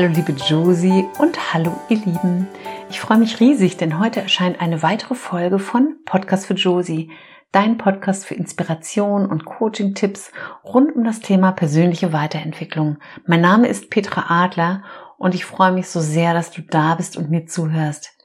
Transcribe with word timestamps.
Hallo 0.00 0.14
liebe 0.14 0.32
Josie 0.32 1.04
und 1.18 1.52
hallo 1.52 1.78
ihr 1.90 1.98
Lieben. 1.98 2.48
Ich 2.88 3.00
freue 3.00 3.18
mich 3.18 3.38
riesig, 3.38 3.76
denn 3.76 3.98
heute 3.98 4.22
erscheint 4.22 4.58
eine 4.58 4.82
weitere 4.82 5.14
Folge 5.14 5.58
von 5.58 5.96
Podcast 6.06 6.46
für 6.46 6.54
Josie, 6.54 7.10
dein 7.52 7.76
Podcast 7.76 8.24
für 8.24 8.34
Inspiration 8.34 9.26
und 9.26 9.44
Coaching-Tipps 9.44 10.32
rund 10.64 10.96
um 10.96 11.04
das 11.04 11.20
Thema 11.20 11.52
persönliche 11.52 12.14
Weiterentwicklung. 12.14 12.96
Mein 13.26 13.42
Name 13.42 13.68
ist 13.68 13.90
Petra 13.90 14.42
Adler 14.44 14.84
und 15.18 15.34
ich 15.34 15.44
freue 15.44 15.72
mich 15.72 15.88
so 15.88 16.00
sehr, 16.00 16.32
dass 16.32 16.50
du 16.50 16.62
da 16.62 16.94
bist 16.94 17.18
und 17.18 17.30
mir 17.30 17.44
zuhörst. 17.44 18.16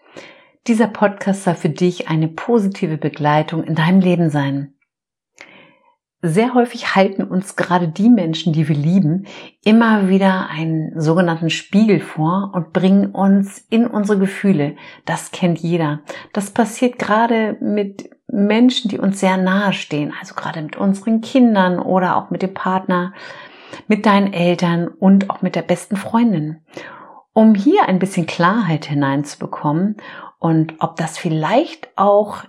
Dieser 0.67 0.87
Podcast 0.87 1.43
soll 1.43 1.55
für 1.55 1.67
dich 1.67 2.07
eine 2.07 2.29
positive 2.29 2.97
Begleitung 2.97 3.65
in 3.65 3.75
deinem 3.75 3.99
Leben 3.99 4.29
sein. 4.29 4.74
Sehr 6.27 6.55
häufig 6.55 6.95
halten 6.95 7.21
uns 7.21 7.55
gerade 7.55 7.87
die 7.87 8.09
Menschen, 8.09 8.51
die 8.51 8.67
wir 8.67 8.75
lieben, 8.75 9.27
immer 9.63 10.09
wieder 10.09 10.49
einen 10.49 10.99
sogenannten 10.99 11.51
Spiegel 11.51 11.99
vor 11.99 12.49
und 12.55 12.73
bringen 12.73 13.11
uns 13.11 13.59
in 13.69 13.85
unsere 13.85 14.17
Gefühle. 14.17 14.75
Das 15.05 15.29
kennt 15.29 15.59
jeder. 15.59 15.99
Das 16.33 16.49
passiert 16.49 16.97
gerade 16.97 17.57
mit 17.61 18.09
Menschen, 18.27 18.89
die 18.89 18.97
uns 18.97 19.19
sehr 19.19 19.37
nahe 19.37 19.71
stehen, 19.71 20.15
also 20.19 20.33
gerade 20.33 20.63
mit 20.63 20.77
unseren 20.77 21.21
Kindern 21.21 21.77
oder 21.77 22.15
auch 22.17 22.31
mit 22.31 22.41
dem 22.41 22.55
Partner, 22.55 23.13
mit 23.87 24.07
deinen 24.07 24.33
Eltern 24.33 24.87
und 24.87 25.29
auch 25.29 25.43
mit 25.43 25.55
der 25.55 25.61
besten 25.61 25.95
Freundin. 25.95 26.61
Um 27.33 27.53
hier 27.53 27.87
ein 27.87 27.99
bisschen 27.99 28.25
Klarheit 28.25 28.85
hineinzubekommen 28.85 29.97
und 30.39 30.73
ob 30.79 30.95
das 30.95 31.19
vielleicht 31.19 31.89
auch 31.97 32.45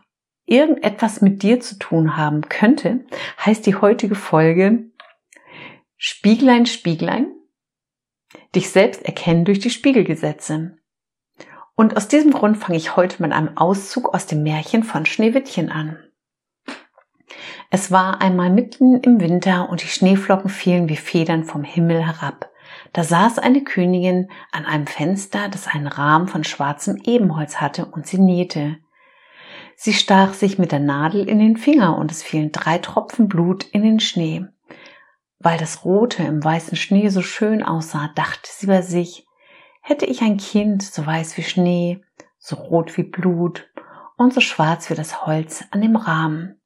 irgendetwas 0.46 1.20
mit 1.20 1.42
dir 1.42 1.60
zu 1.60 1.78
tun 1.78 2.16
haben 2.16 2.48
könnte, 2.48 3.04
heißt 3.44 3.66
die 3.66 3.74
heutige 3.74 4.14
Folge 4.14 4.90
Spieglein, 5.98 6.66
Spieglein, 6.66 7.32
dich 8.54 8.70
selbst 8.70 9.04
erkennen 9.04 9.44
durch 9.44 9.58
die 9.58 9.70
Spiegelgesetze. 9.70 10.78
Und 11.74 11.96
aus 11.96 12.08
diesem 12.08 12.32
Grund 12.32 12.56
fange 12.56 12.78
ich 12.78 12.96
heute 12.96 13.22
mit 13.22 13.32
einem 13.32 13.56
Auszug 13.56 14.14
aus 14.14 14.26
dem 14.26 14.42
Märchen 14.42 14.82
von 14.82 15.04
Schneewittchen 15.04 15.70
an. 15.70 15.98
Es 17.70 17.90
war 17.90 18.20
einmal 18.22 18.50
mitten 18.50 19.00
im 19.00 19.20
Winter 19.20 19.68
und 19.68 19.82
die 19.82 19.88
Schneeflocken 19.88 20.48
fielen 20.48 20.88
wie 20.88 20.96
Federn 20.96 21.44
vom 21.44 21.64
Himmel 21.64 22.06
herab. 22.06 22.50
Da 22.92 23.04
saß 23.04 23.38
eine 23.38 23.64
Königin 23.64 24.30
an 24.52 24.64
einem 24.64 24.86
Fenster, 24.86 25.48
das 25.48 25.66
einen 25.66 25.86
Rahmen 25.86 26.28
von 26.28 26.44
schwarzem 26.44 26.96
Ebenholz 27.04 27.56
hatte, 27.56 27.86
und 27.86 28.06
sie 28.06 28.18
nähte. 28.18 28.78
Sie 29.78 29.92
stach 29.92 30.32
sich 30.32 30.58
mit 30.58 30.72
der 30.72 30.80
Nadel 30.80 31.28
in 31.28 31.38
den 31.38 31.58
Finger 31.58 31.98
und 31.98 32.10
es 32.10 32.22
fielen 32.22 32.50
drei 32.50 32.78
Tropfen 32.78 33.28
Blut 33.28 33.64
in 33.64 33.82
den 33.82 34.00
Schnee. 34.00 34.46
Weil 35.38 35.58
das 35.58 35.84
Rote 35.84 36.22
im 36.22 36.42
weißen 36.42 36.76
Schnee 36.76 37.10
so 37.10 37.20
schön 37.20 37.62
aussah, 37.62 38.10
dachte 38.14 38.48
sie 38.50 38.66
bei 38.66 38.80
sich, 38.80 39.26
hätte 39.82 40.06
ich 40.06 40.22
ein 40.22 40.38
Kind 40.38 40.82
so 40.82 41.06
weiß 41.06 41.36
wie 41.36 41.42
Schnee, 41.42 42.02
so 42.38 42.56
rot 42.56 42.96
wie 42.96 43.02
Blut 43.02 43.68
und 44.16 44.32
so 44.32 44.40
schwarz 44.40 44.88
wie 44.88 44.94
das 44.94 45.26
Holz 45.26 45.64
an 45.70 45.82
dem 45.82 45.96
Rahmen. 45.96 46.58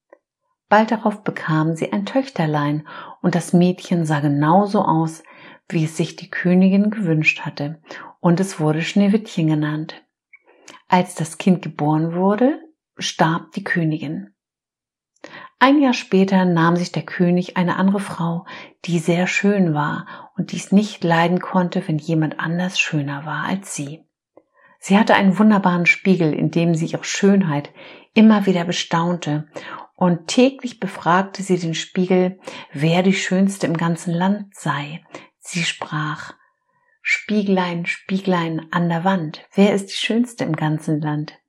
Bald 0.69 0.93
darauf 0.93 1.25
bekam 1.25 1.75
sie 1.75 1.93
ein 1.93 2.06
Töchterlein, 2.06 2.87
und 3.22 3.34
das 3.34 3.53
Mädchen 3.53 4.06
sah 4.06 4.20
genauso 4.20 4.82
aus, 4.82 5.25
wie 5.69 5.84
es 5.84 5.97
sich 5.97 6.15
die 6.15 6.31
Königin 6.31 6.91
gewünscht 6.91 7.41
hatte, 7.41 7.82
und 8.20 8.38
es 8.38 8.60
wurde 8.60 8.82
Schneewittchen 8.82 9.49
genannt. 9.49 10.00
Als 10.87 11.16
das 11.16 11.38
Kind 11.38 11.62
geboren 11.62 12.15
wurde, 12.15 12.60
starb 13.00 13.53
die 13.53 13.65
Königin. 13.65 14.34
Ein 15.59 15.81
Jahr 15.81 15.93
später 15.93 16.47
nahm 16.47 16.77
sich 16.77 16.93
der 16.93 17.03
König 17.03 17.56
eine 17.56 17.77
andere 17.77 18.00
Frau, 18.00 18.47
die 18.87 18.99
sehr 18.99 19.27
schön 19.27 19.75
war 19.75 20.31
und 20.37 20.53
dies 20.53 20.72
nicht 20.72 21.05
leiden 21.05 21.41
konnte, 21.41 21.87
wenn 21.87 21.99
jemand 21.99 22.41
anders 22.41 22.81
schöner 22.81 23.27
war 23.27 23.44
als 23.44 23.75
sie. 23.75 24.06
Sie 24.78 24.99
hatte 24.99 25.15
einen 25.15 25.38
wunderbaren 25.38 25.84
Spiegel, 25.84 26.33
in 26.33 26.50
dem 26.50 26.75
sie 26.75 26.87
ihre 26.87 27.05
Schönheit 27.05 27.71
immer 28.15 28.47
wieder 28.47 28.65
bestaunte, 28.65 29.49
und 29.94 30.28
täglich 30.28 30.81
befragte 30.81 31.43
sie 31.43 31.59
den 31.59 31.75
Spiegel, 31.75 32.41
wer 32.72 33.03
die 33.03 33.12
Schönste 33.12 33.67
im 33.67 33.77
ganzen 33.77 34.15
Land 34.15 34.56
sei. 34.56 35.05
Sie 35.38 35.62
sprach, 35.62 36.32
Spieglein, 37.03 37.84
Spieglein 37.84 38.67
an 38.71 38.88
der 38.88 39.05
Wand, 39.05 39.47
wer 39.55 39.75
ist 39.75 39.88
die 39.91 40.06
Schönste 40.06 40.44
im 40.44 40.56
ganzen 40.56 41.03
Land? 41.03 41.39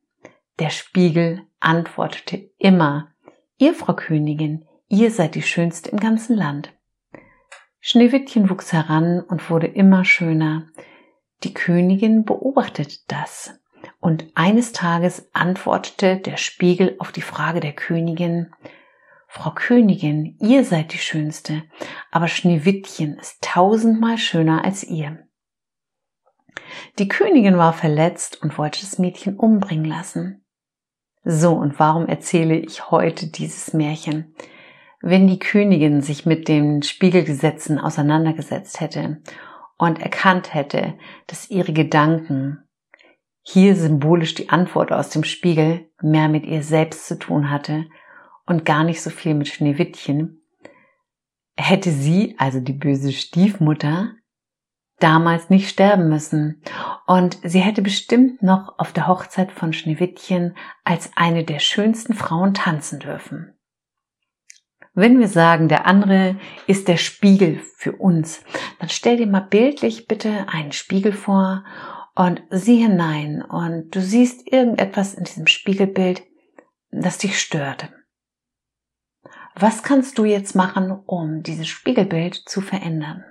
Der 0.62 0.70
Spiegel 0.70 1.42
antwortete 1.60 2.52
immer, 2.60 3.16
Ihr, 3.58 3.74
Frau 3.74 3.96
Königin, 3.96 4.68
ihr 4.90 5.10
seid 5.10 5.34
die 5.34 5.42
Schönste 5.42 5.90
im 5.90 6.00
ganzen 6.00 6.36
Land. 6.36 6.72
Schneewittchen 7.80 8.48
wuchs 8.48 8.72
heran 8.72 9.22
und 9.22 9.50
wurde 9.50 9.66
immer 9.66 10.06
schöner. 10.06 10.68
Die 11.42 11.56
Königin 11.56 12.26
beobachtete 12.26 12.96
das. 13.08 13.60
Und 14.00 14.28
eines 14.36 14.72
Tages 14.72 15.34
antwortete 15.34 16.18
der 16.18 16.38
Spiegel 16.38 16.96
auf 17.00 17.12
die 17.12 17.24
Frage 17.24 17.60
der 17.60 17.74
Königin, 17.74 18.54
Frau 19.28 19.50
Königin, 19.56 20.38
ihr 20.40 20.64
seid 20.64 20.94
die 20.94 21.00
Schönste, 21.00 21.64
aber 22.12 22.28
Schneewittchen 22.28 23.18
ist 23.18 23.42
tausendmal 23.42 24.20
schöner 24.20 24.64
als 24.64 24.84
ihr. 24.84 25.28
Die 27.00 27.08
Königin 27.08 27.58
war 27.58 27.74
verletzt 27.74 28.44
und 28.44 28.60
wollte 28.60 28.82
das 28.82 29.00
Mädchen 29.00 29.40
umbringen 29.40 29.86
lassen. 29.86 30.41
So, 31.24 31.54
und 31.54 31.80
warum 31.80 32.08
erzähle 32.08 32.56
ich 32.56 32.90
heute 32.90 33.28
dieses 33.28 33.74
Märchen? 33.74 34.36
Wenn 35.02 35.28
die 35.28 35.40
Königin 35.40 36.02
sich 36.02 36.26
mit 36.26 36.48
den 36.48 36.82
Spiegelgesetzen 36.82 37.80
auseinandergesetzt 37.80 38.80
hätte 38.80 39.22
und 39.78 40.00
erkannt 40.00 40.54
hätte, 40.54 40.96
dass 41.28 41.50
ihre 41.50 41.74
Gedanken, 41.74 42.64
hier 43.44 43.76
symbolisch 43.76 44.36
die 44.36 44.50
Antwort 44.50 44.92
aus 44.92 45.10
dem 45.10 45.24
Spiegel, 45.24 45.90
mehr 46.02 46.30
mit 46.30 46.46
ihr 46.46 46.64
selbst 46.64 47.08
zu 47.08 47.18
tun 47.18 47.50
hatte 47.50 47.86
und 48.46 48.66
gar 48.66 48.84
nicht 48.84 49.02
so 49.02 49.10
viel 49.10 49.34
mit 49.34 49.48
Schneewittchen, 49.48 50.42
hätte 51.58 51.92
sie, 51.92 52.36
also 52.38 52.60
die 52.60 52.74
böse 52.74 53.12
Stiefmutter, 53.12 54.14
damals 55.04 55.50
nicht 55.50 55.70
sterben 55.70 56.10
müssen. 56.10 56.62
Und 57.06 57.38
sie 57.44 57.60
hätte 57.60 57.82
bestimmt 57.82 58.42
noch 58.42 58.80
auf 58.80 58.94
der 58.94 59.08
Hochzeit 59.08 59.52
von 59.52 59.74
Schneewittchen 59.74 60.56
als 60.84 61.12
eine 61.16 61.44
der 61.44 61.60
schönsten 61.60 62.14
Frauen 62.14 62.54
tanzen 62.54 63.00
dürfen. 63.00 63.54
Wenn 64.94 65.20
wir 65.20 65.30
sagen, 65.30 65.70
der 65.70 65.86
andere 65.86 66.36
ist 66.68 66.88
der 66.88 66.98
Spiegel 66.98 67.62
für 67.78 67.94
uns, 67.94 68.44
dann 68.80 68.90
stell 68.90 69.18
dir 69.18 69.28
mal 69.28 69.40
bildlich 69.40 70.08
bitte 70.08 70.48
einen 70.50 70.74
Spiegel 70.74 71.14
vor 71.14 71.64
und 72.14 72.44
sieh 72.50 72.82
hinein 72.82 73.42
und 73.42 73.96
du 73.96 74.02
siehst 74.02 74.52
irgendetwas 74.52 75.14
in 75.14 75.24
diesem 75.24 75.48
Spiegelbild, 75.48 76.24
das 76.92 77.18
dich 77.18 77.40
stört. 77.40 77.90
Was 79.56 79.84
kannst 79.84 80.18
du 80.18 80.26
jetzt 80.26 80.56
machen, 80.56 80.92
um 80.92 81.42
dieses 81.42 81.68
Spiegelbild 81.68 82.36
zu 82.36 82.60
verändern? 82.60 83.24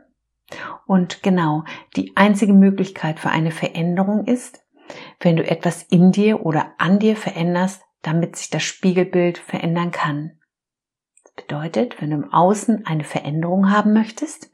Und 0.87 1.23
genau, 1.23 1.65
die 1.97 2.17
einzige 2.17 2.53
Möglichkeit 2.53 3.21
für 3.21 3.31
eine 3.31 3.51
Veränderung 3.51 4.27
ist, 4.27 4.65
wenn 5.21 5.37
du 5.37 5.49
etwas 5.49 5.83
in 5.85 6.13
dir 6.13 6.45
oder 6.45 6.75
an 6.79 6.99
dir 6.99 7.17
veränderst, 7.17 7.83
damit 8.03 8.37
sich 8.37 8.51
das 8.51 8.63
Spiegelbild 8.63 9.39
verändern 9.39 9.91
kann. 9.91 10.39
Das 11.23 11.33
bedeutet, 11.35 12.01
wenn 12.01 12.11
du 12.11 12.17
im 12.17 12.33
Außen 12.33 12.87
eine 12.87 13.05
Veränderung 13.05 13.71
haben 13.71 13.93
möchtest, 13.93 14.51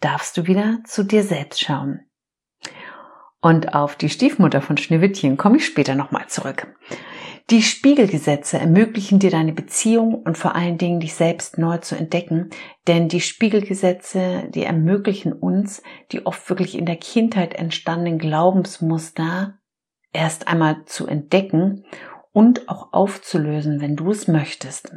darfst 0.00 0.36
du 0.36 0.46
wieder 0.46 0.78
zu 0.84 1.04
dir 1.04 1.22
selbst 1.22 1.60
schauen. 1.60 2.00
Und 3.40 3.74
auf 3.74 3.96
die 3.96 4.08
Stiefmutter 4.08 4.60
von 4.60 4.76
Schneewittchen 4.76 5.36
komme 5.36 5.58
ich 5.58 5.66
später 5.66 5.94
nochmal 5.94 6.26
zurück. 6.28 6.74
Die 7.50 7.62
Spiegelgesetze 7.62 8.58
ermöglichen 8.58 9.20
dir 9.20 9.30
deine 9.30 9.52
Beziehung 9.52 10.14
und 10.14 10.36
vor 10.36 10.56
allen 10.56 10.78
Dingen 10.78 10.98
dich 10.98 11.14
selbst 11.14 11.58
neu 11.58 11.78
zu 11.78 11.94
entdecken, 11.94 12.50
denn 12.88 13.08
die 13.08 13.20
Spiegelgesetze, 13.20 14.48
die 14.52 14.64
ermöglichen 14.64 15.32
uns, 15.32 15.80
die 16.10 16.26
oft 16.26 16.48
wirklich 16.50 16.76
in 16.76 16.86
der 16.86 16.96
Kindheit 16.96 17.54
entstandenen 17.54 18.18
Glaubensmuster 18.18 19.60
erst 20.12 20.48
einmal 20.48 20.84
zu 20.86 21.06
entdecken 21.06 21.84
und 22.32 22.68
auch 22.68 22.92
aufzulösen, 22.92 23.80
wenn 23.80 23.94
du 23.94 24.10
es 24.10 24.26
möchtest. 24.26 24.92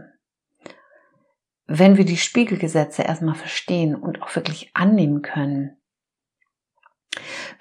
Wenn 1.68 1.98
wir 1.98 2.06
die 2.06 2.18
Spiegelgesetze 2.18 3.04
erstmal 3.04 3.36
verstehen 3.36 3.94
und 3.94 4.24
auch 4.24 4.36
wirklich 4.36 4.72
annehmen 4.74 5.22
können, 5.22 5.79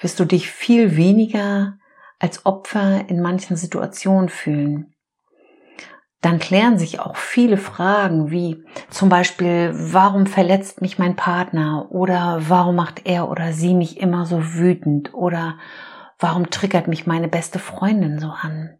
wirst 0.01 0.21
du 0.21 0.25
dich 0.25 0.51
viel 0.51 0.97
weniger 0.97 1.79
als 2.19 2.47
Opfer 2.47 3.09
in 3.09 3.21
manchen 3.21 3.57
Situationen 3.57 4.29
fühlen. 4.29 4.95
Dann 6.21 6.41
klären 6.41 6.79
sich 6.79 6.99
auch 6.99 7.15
viele 7.15 7.57
Fragen 7.57 8.33
wie 8.33 8.65
zum 8.91 9.09
Beispiel, 9.09 9.71
warum 9.73 10.27
verletzt 10.27 10.81
mich 10.81 10.99
mein 10.99 11.15
Partner 11.15 11.87
oder 11.91 12.41
warum 12.49 12.75
macht 12.75 13.07
er 13.07 13.31
oder 13.31 13.53
sie 13.53 13.73
mich 13.73 14.01
immer 14.01 14.27
so 14.27 14.55
wütend 14.55 15.15
oder 15.15 15.59
warum 16.19 16.51
triggert 16.51 16.89
mich 16.89 17.07
meine 17.07 17.29
beste 17.29 17.61
Freundin 17.61 18.19
so 18.19 18.31
an? 18.31 18.79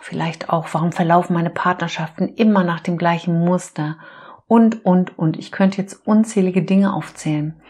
Vielleicht 0.00 0.50
auch, 0.50 0.68
warum 0.72 0.90
verlaufen 0.90 1.34
meine 1.34 1.50
Partnerschaften 1.50 2.26
immer 2.28 2.64
nach 2.64 2.80
dem 2.80 2.98
gleichen 2.98 3.38
Muster? 3.44 3.98
Und, 4.46 4.84
und, 4.84 5.16
und. 5.16 5.38
Ich 5.38 5.52
könnte 5.52 5.80
jetzt 5.80 6.06
unzählige 6.08 6.62
Dinge 6.62 6.92
aufzählen. 6.92 7.62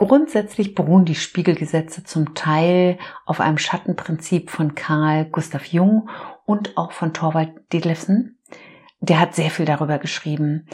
Grundsätzlich 0.00 0.74
beruhen 0.74 1.04
die 1.04 1.14
Spiegelgesetze 1.14 2.04
zum 2.04 2.34
Teil 2.34 2.96
auf 3.26 3.38
einem 3.38 3.58
Schattenprinzip 3.58 4.48
von 4.48 4.74
Karl 4.74 5.26
Gustav 5.26 5.66
Jung 5.66 6.08
und 6.46 6.78
auch 6.78 6.92
von 6.92 7.12
Thorwald 7.12 7.70
Detlefsen. 7.70 8.38
Der 9.00 9.20
hat 9.20 9.34
sehr 9.34 9.50
viel 9.50 9.66
darüber 9.66 9.98
geschrieben. 9.98 10.66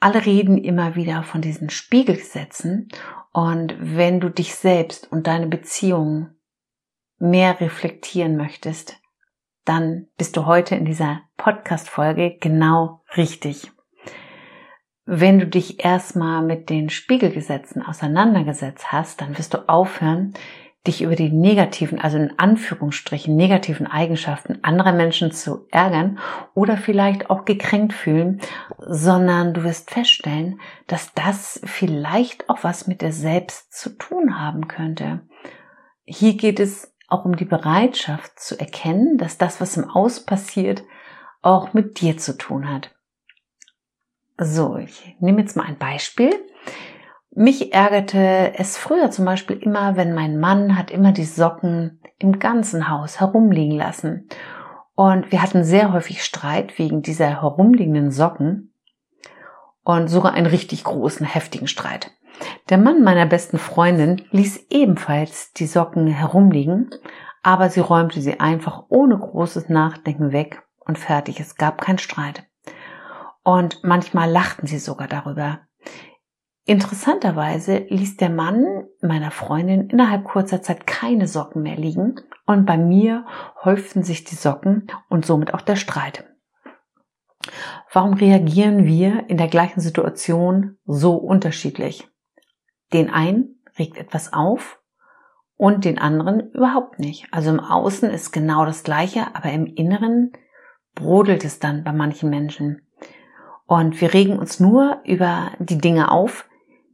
Alle 0.00 0.24
reden 0.24 0.56
immer 0.56 0.94
wieder 0.94 1.22
von 1.22 1.42
diesen 1.42 1.68
Spiegelgesetzen 1.68 2.88
und 3.30 3.76
wenn 3.78 4.20
du 4.20 4.30
dich 4.30 4.54
selbst 4.54 5.12
und 5.12 5.26
deine 5.26 5.48
Beziehung 5.48 6.30
mehr 7.18 7.60
reflektieren 7.60 8.38
möchtest, 8.38 8.96
dann 9.66 10.06
bist 10.16 10.34
du 10.34 10.46
heute 10.46 10.76
in 10.76 10.86
dieser 10.86 11.20
Podcast-Folge 11.36 12.38
genau 12.40 13.02
richtig. 13.18 13.70
Wenn 15.08 15.38
du 15.38 15.46
dich 15.46 15.84
erstmal 15.84 16.42
mit 16.42 16.68
den 16.68 16.90
Spiegelgesetzen 16.90 17.80
auseinandergesetzt 17.80 18.90
hast, 18.90 19.20
dann 19.20 19.38
wirst 19.38 19.54
du 19.54 19.68
aufhören, 19.68 20.34
dich 20.84 21.00
über 21.00 21.14
die 21.14 21.30
negativen, 21.30 22.00
also 22.00 22.16
in 22.16 22.36
Anführungsstrichen 22.38 23.34
negativen 23.36 23.86
Eigenschaften 23.86 24.58
anderer 24.62 24.92
Menschen 24.92 25.30
zu 25.30 25.68
ärgern 25.70 26.18
oder 26.54 26.76
vielleicht 26.76 27.30
auch 27.30 27.44
gekränkt 27.44 27.92
fühlen, 27.92 28.40
sondern 28.78 29.54
du 29.54 29.62
wirst 29.62 29.92
feststellen, 29.92 30.60
dass 30.88 31.14
das 31.14 31.60
vielleicht 31.64 32.50
auch 32.50 32.64
was 32.64 32.88
mit 32.88 33.00
dir 33.00 33.12
selbst 33.12 33.72
zu 33.72 33.90
tun 33.90 34.40
haben 34.40 34.66
könnte. 34.66 35.20
Hier 36.04 36.34
geht 36.34 36.58
es 36.58 36.92
auch 37.08 37.24
um 37.24 37.36
die 37.36 37.44
Bereitschaft 37.44 38.40
zu 38.40 38.58
erkennen, 38.58 39.18
dass 39.18 39.38
das, 39.38 39.60
was 39.60 39.76
im 39.76 39.88
Aus 39.88 40.24
passiert, 40.24 40.82
auch 41.42 41.74
mit 41.74 42.00
dir 42.00 42.18
zu 42.18 42.36
tun 42.36 42.68
hat. 42.68 42.95
So, 44.38 44.76
ich 44.76 45.16
nehme 45.20 45.40
jetzt 45.40 45.56
mal 45.56 45.66
ein 45.66 45.78
Beispiel. 45.78 46.30
Mich 47.30 47.72
ärgerte 47.72 48.54
es 48.56 48.76
früher 48.76 49.10
zum 49.10 49.24
Beispiel 49.24 49.56
immer, 49.56 49.96
wenn 49.96 50.14
mein 50.14 50.38
Mann 50.38 50.76
hat 50.76 50.90
immer 50.90 51.12
die 51.12 51.24
Socken 51.24 52.00
im 52.18 52.38
ganzen 52.38 52.88
Haus 52.88 53.20
herumliegen 53.20 53.76
lassen. 53.76 54.28
Und 54.94 55.30
wir 55.30 55.42
hatten 55.42 55.64
sehr 55.64 55.92
häufig 55.92 56.24
Streit 56.24 56.78
wegen 56.78 57.02
dieser 57.02 57.42
herumliegenden 57.42 58.10
Socken 58.10 58.72
und 59.84 60.08
sogar 60.08 60.32
einen 60.32 60.46
richtig 60.46 60.84
großen, 60.84 61.26
heftigen 61.26 61.68
Streit. 61.68 62.10
Der 62.70 62.78
Mann 62.78 63.02
meiner 63.02 63.26
besten 63.26 63.58
Freundin 63.58 64.22
ließ 64.30 64.66
ebenfalls 64.70 65.52
die 65.52 65.66
Socken 65.66 66.06
herumliegen, 66.06 66.90
aber 67.42 67.70
sie 67.70 67.80
räumte 67.80 68.20
sie 68.20 68.40
einfach 68.40 68.84
ohne 68.88 69.18
großes 69.18 69.68
Nachdenken 69.68 70.32
weg 70.32 70.62
und 70.80 70.98
fertig. 70.98 71.38
Es 71.40 71.56
gab 71.56 71.80
keinen 71.80 71.98
Streit. 71.98 72.46
Und 73.46 73.84
manchmal 73.84 74.28
lachten 74.28 74.66
sie 74.66 74.80
sogar 74.80 75.06
darüber. 75.06 75.60
Interessanterweise 76.64 77.86
ließ 77.88 78.16
der 78.16 78.28
Mann 78.28 78.88
meiner 79.00 79.30
Freundin 79.30 79.88
innerhalb 79.88 80.24
kurzer 80.24 80.62
Zeit 80.62 80.84
keine 80.84 81.28
Socken 81.28 81.62
mehr 81.62 81.76
liegen 81.76 82.16
und 82.44 82.66
bei 82.66 82.76
mir 82.76 83.24
häuften 83.62 84.02
sich 84.02 84.24
die 84.24 84.34
Socken 84.34 84.88
und 85.08 85.24
somit 85.24 85.54
auch 85.54 85.60
der 85.60 85.76
Streit. 85.76 86.24
Warum 87.92 88.14
reagieren 88.14 88.84
wir 88.84 89.30
in 89.30 89.36
der 89.36 89.46
gleichen 89.46 89.78
Situation 89.78 90.78
so 90.84 91.14
unterschiedlich? 91.14 92.08
Den 92.92 93.10
einen 93.10 93.62
regt 93.78 93.96
etwas 93.96 94.32
auf 94.32 94.82
und 95.56 95.84
den 95.84 96.00
anderen 96.00 96.50
überhaupt 96.50 96.98
nicht. 96.98 97.28
Also 97.30 97.50
im 97.50 97.60
Außen 97.60 98.10
ist 98.10 98.32
genau 98.32 98.64
das 98.64 98.82
Gleiche, 98.82 99.36
aber 99.36 99.52
im 99.52 99.66
Inneren 99.66 100.32
brodelt 100.96 101.44
es 101.44 101.60
dann 101.60 101.84
bei 101.84 101.92
manchen 101.92 102.28
Menschen. 102.28 102.85
Und 103.66 104.00
wir 104.00 104.14
regen 104.14 104.38
uns 104.38 104.60
nur 104.60 105.00
über 105.04 105.52
die 105.58 105.78
Dinge 105.78 106.10
auf, 106.10 106.48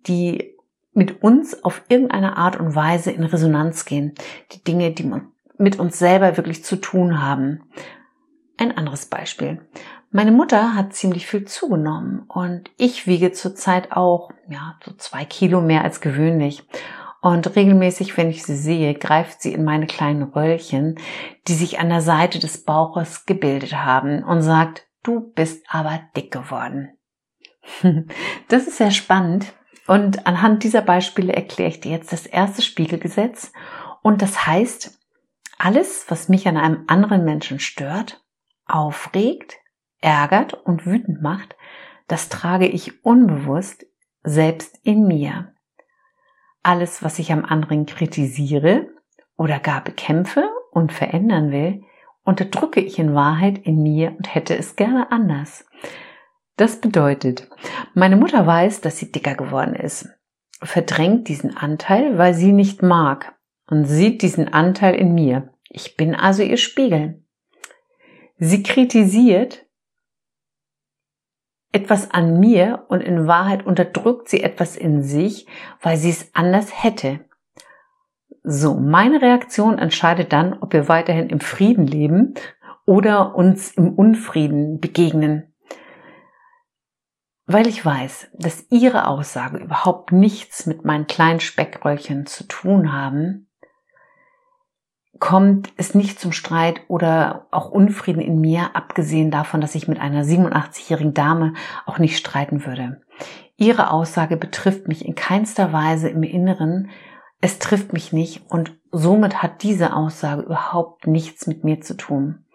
die 0.06 0.54
mit 0.94 1.22
uns 1.22 1.64
auf 1.64 1.82
irgendeine 1.88 2.36
Art 2.36 2.58
und 2.58 2.74
Weise 2.74 3.10
in 3.10 3.24
Resonanz 3.24 3.84
gehen. 3.84 4.14
Die 4.52 4.62
Dinge, 4.62 4.90
die 4.90 5.10
mit 5.58 5.78
uns 5.78 5.98
selber 5.98 6.36
wirklich 6.36 6.64
zu 6.64 6.76
tun 6.76 7.22
haben. 7.22 7.62
Ein 8.58 8.76
anderes 8.76 9.06
Beispiel. 9.06 9.60
Meine 10.10 10.32
Mutter 10.32 10.74
hat 10.74 10.92
ziemlich 10.92 11.26
viel 11.26 11.46
zugenommen 11.46 12.24
und 12.28 12.70
ich 12.76 13.06
wiege 13.06 13.32
zurzeit 13.32 13.92
auch, 13.92 14.30
ja, 14.48 14.78
so 14.84 14.92
zwei 14.92 15.24
Kilo 15.24 15.62
mehr 15.62 15.84
als 15.84 16.02
gewöhnlich. 16.02 16.66
Und 17.22 17.56
regelmäßig, 17.56 18.16
wenn 18.18 18.28
ich 18.28 18.42
sie 18.42 18.56
sehe, 18.56 18.94
greift 18.94 19.40
sie 19.40 19.54
in 19.54 19.64
meine 19.64 19.86
kleinen 19.86 20.24
Röllchen, 20.24 20.98
die 21.48 21.54
sich 21.54 21.78
an 21.78 21.88
der 21.88 22.02
Seite 22.02 22.40
des 22.40 22.64
Bauches 22.64 23.24
gebildet 23.24 23.76
haben 23.76 24.22
und 24.24 24.42
sagt, 24.42 24.86
du 25.02 25.32
bist 25.32 25.64
aber 25.68 26.00
dick 26.16 26.32
geworden. 26.32 26.98
Das 28.48 28.66
ist 28.66 28.78
sehr 28.78 28.90
spannend 28.90 29.52
und 29.86 30.26
anhand 30.26 30.62
dieser 30.62 30.82
Beispiele 30.82 31.32
erkläre 31.32 31.70
ich 31.70 31.80
dir 31.80 31.92
jetzt 31.92 32.12
das 32.12 32.26
erste 32.26 32.60
Spiegelgesetz 32.60 33.52
und 34.02 34.20
das 34.20 34.46
heißt, 34.46 34.98
alles, 35.58 36.06
was 36.08 36.28
mich 36.28 36.48
an 36.48 36.56
einem 36.56 36.84
anderen 36.88 37.24
Menschen 37.24 37.60
stört, 37.60 38.22
aufregt, 38.66 39.56
ärgert 40.00 40.54
und 40.54 40.86
wütend 40.86 41.22
macht, 41.22 41.56
das 42.08 42.28
trage 42.28 42.66
ich 42.66 43.04
unbewusst 43.04 43.86
selbst 44.24 44.78
in 44.82 45.06
mir. 45.06 45.54
Alles, 46.62 47.02
was 47.02 47.18
ich 47.18 47.32
am 47.32 47.44
anderen 47.44 47.86
kritisiere 47.86 48.88
oder 49.36 49.58
gar 49.60 49.82
bekämpfe 49.82 50.48
und 50.72 50.92
verändern 50.92 51.50
will, 51.50 51.82
unterdrücke 52.24 52.80
ich 52.80 52.98
in 52.98 53.14
Wahrheit 53.14 53.58
in 53.58 53.82
mir 53.82 54.14
und 54.16 54.34
hätte 54.34 54.56
es 54.56 54.76
gerne 54.76 55.10
anders. 55.10 55.66
Das 56.56 56.80
bedeutet, 56.80 57.48
meine 57.94 58.16
Mutter 58.16 58.46
weiß, 58.46 58.80
dass 58.80 58.98
sie 58.98 59.10
dicker 59.10 59.34
geworden 59.34 59.74
ist, 59.74 60.08
verdrängt 60.62 61.28
diesen 61.28 61.56
Anteil, 61.56 62.18
weil 62.18 62.34
sie 62.34 62.52
nicht 62.52 62.82
mag 62.82 63.34
und 63.66 63.84
sieht 63.86 64.22
diesen 64.22 64.52
Anteil 64.52 64.94
in 64.94 65.14
mir. 65.14 65.52
Ich 65.68 65.96
bin 65.96 66.14
also 66.14 66.42
ihr 66.42 66.58
Spiegel. 66.58 67.24
Sie 68.36 68.62
kritisiert 68.62 69.66
etwas 71.72 72.10
an 72.10 72.38
mir 72.38 72.84
und 72.88 73.00
in 73.00 73.26
Wahrheit 73.26 73.64
unterdrückt 73.64 74.28
sie 74.28 74.42
etwas 74.42 74.76
in 74.76 75.02
sich, 75.02 75.46
weil 75.80 75.96
sie 75.96 76.10
es 76.10 76.34
anders 76.34 76.82
hätte. 76.84 77.24
So, 78.44 78.74
meine 78.74 79.22
Reaktion 79.22 79.78
entscheidet 79.78 80.32
dann, 80.32 80.54
ob 80.60 80.72
wir 80.72 80.88
weiterhin 80.88 81.28
im 81.28 81.40
Frieden 81.40 81.86
leben 81.86 82.34
oder 82.86 83.36
uns 83.36 83.72
im 83.72 83.94
Unfrieden 83.94 84.80
begegnen. 84.80 85.54
Weil 87.46 87.66
ich 87.66 87.84
weiß, 87.84 88.30
dass 88.34 88.66
Ihre 88.70 89.06
Aussage 89.06 89.58
überhaupt 89.58 90.10
nichts 90.10 90.66
mit 90.66 90.84
meinen 90.84 91.06
kleinen 91.06 91.40
Speckröllchen 91.40 92.26
zu 92.26 92.44
tun 92.44 92.92
haben, 92.92 93.48
kommt 95.18 95.72
es 95.76 95.94
nicht 95.94 96.18
zum 96.18 96.32
Streit 96.32 96.80
oder 96.88 97.46
auch 97.52 97.70
Unfrieden 97.70 98.20
in 98.20 98.40
mir, 98.40 98.74
abgesehen 98.74 99.30
davon, 99.30 99.60
dass 99.60 99.76
ich 99.76 99.86
mit 99.86 100.00
einer 100.00 100.24
87-jährigen 100.24 101.14
Dame 101.14 101.54
auch 101.86 101.98
nicht 101.98 102.18
streiten 102.18 102.66
würde. 102.66 103.02
Ihre 103.56 103.92
Aussage 103.92 104.36
betrifft 104.36 104.88
mich 104.88 105.04
in 105.04 105.14
keinster 105.14 105.72
Weise 105.72 106.08
im 106.08 106.24
Inneren, 106.24 106.90
es 107.42 107.58
trifft 107.58 107.92
mich 107.92 108.12
nicht 108.12 108.48
und 108.48 108.78
somit 108.92 109.42
hat 109.42 109.62
diese 109.62 109.94
Aussage 109.94 110.42
überhaupt 110.42 111.06
nichts 111.08 111.46
mit 111.46 111.64
mir 111.64 111.80
zu 111.80 111.94
tun. 111.94 112.46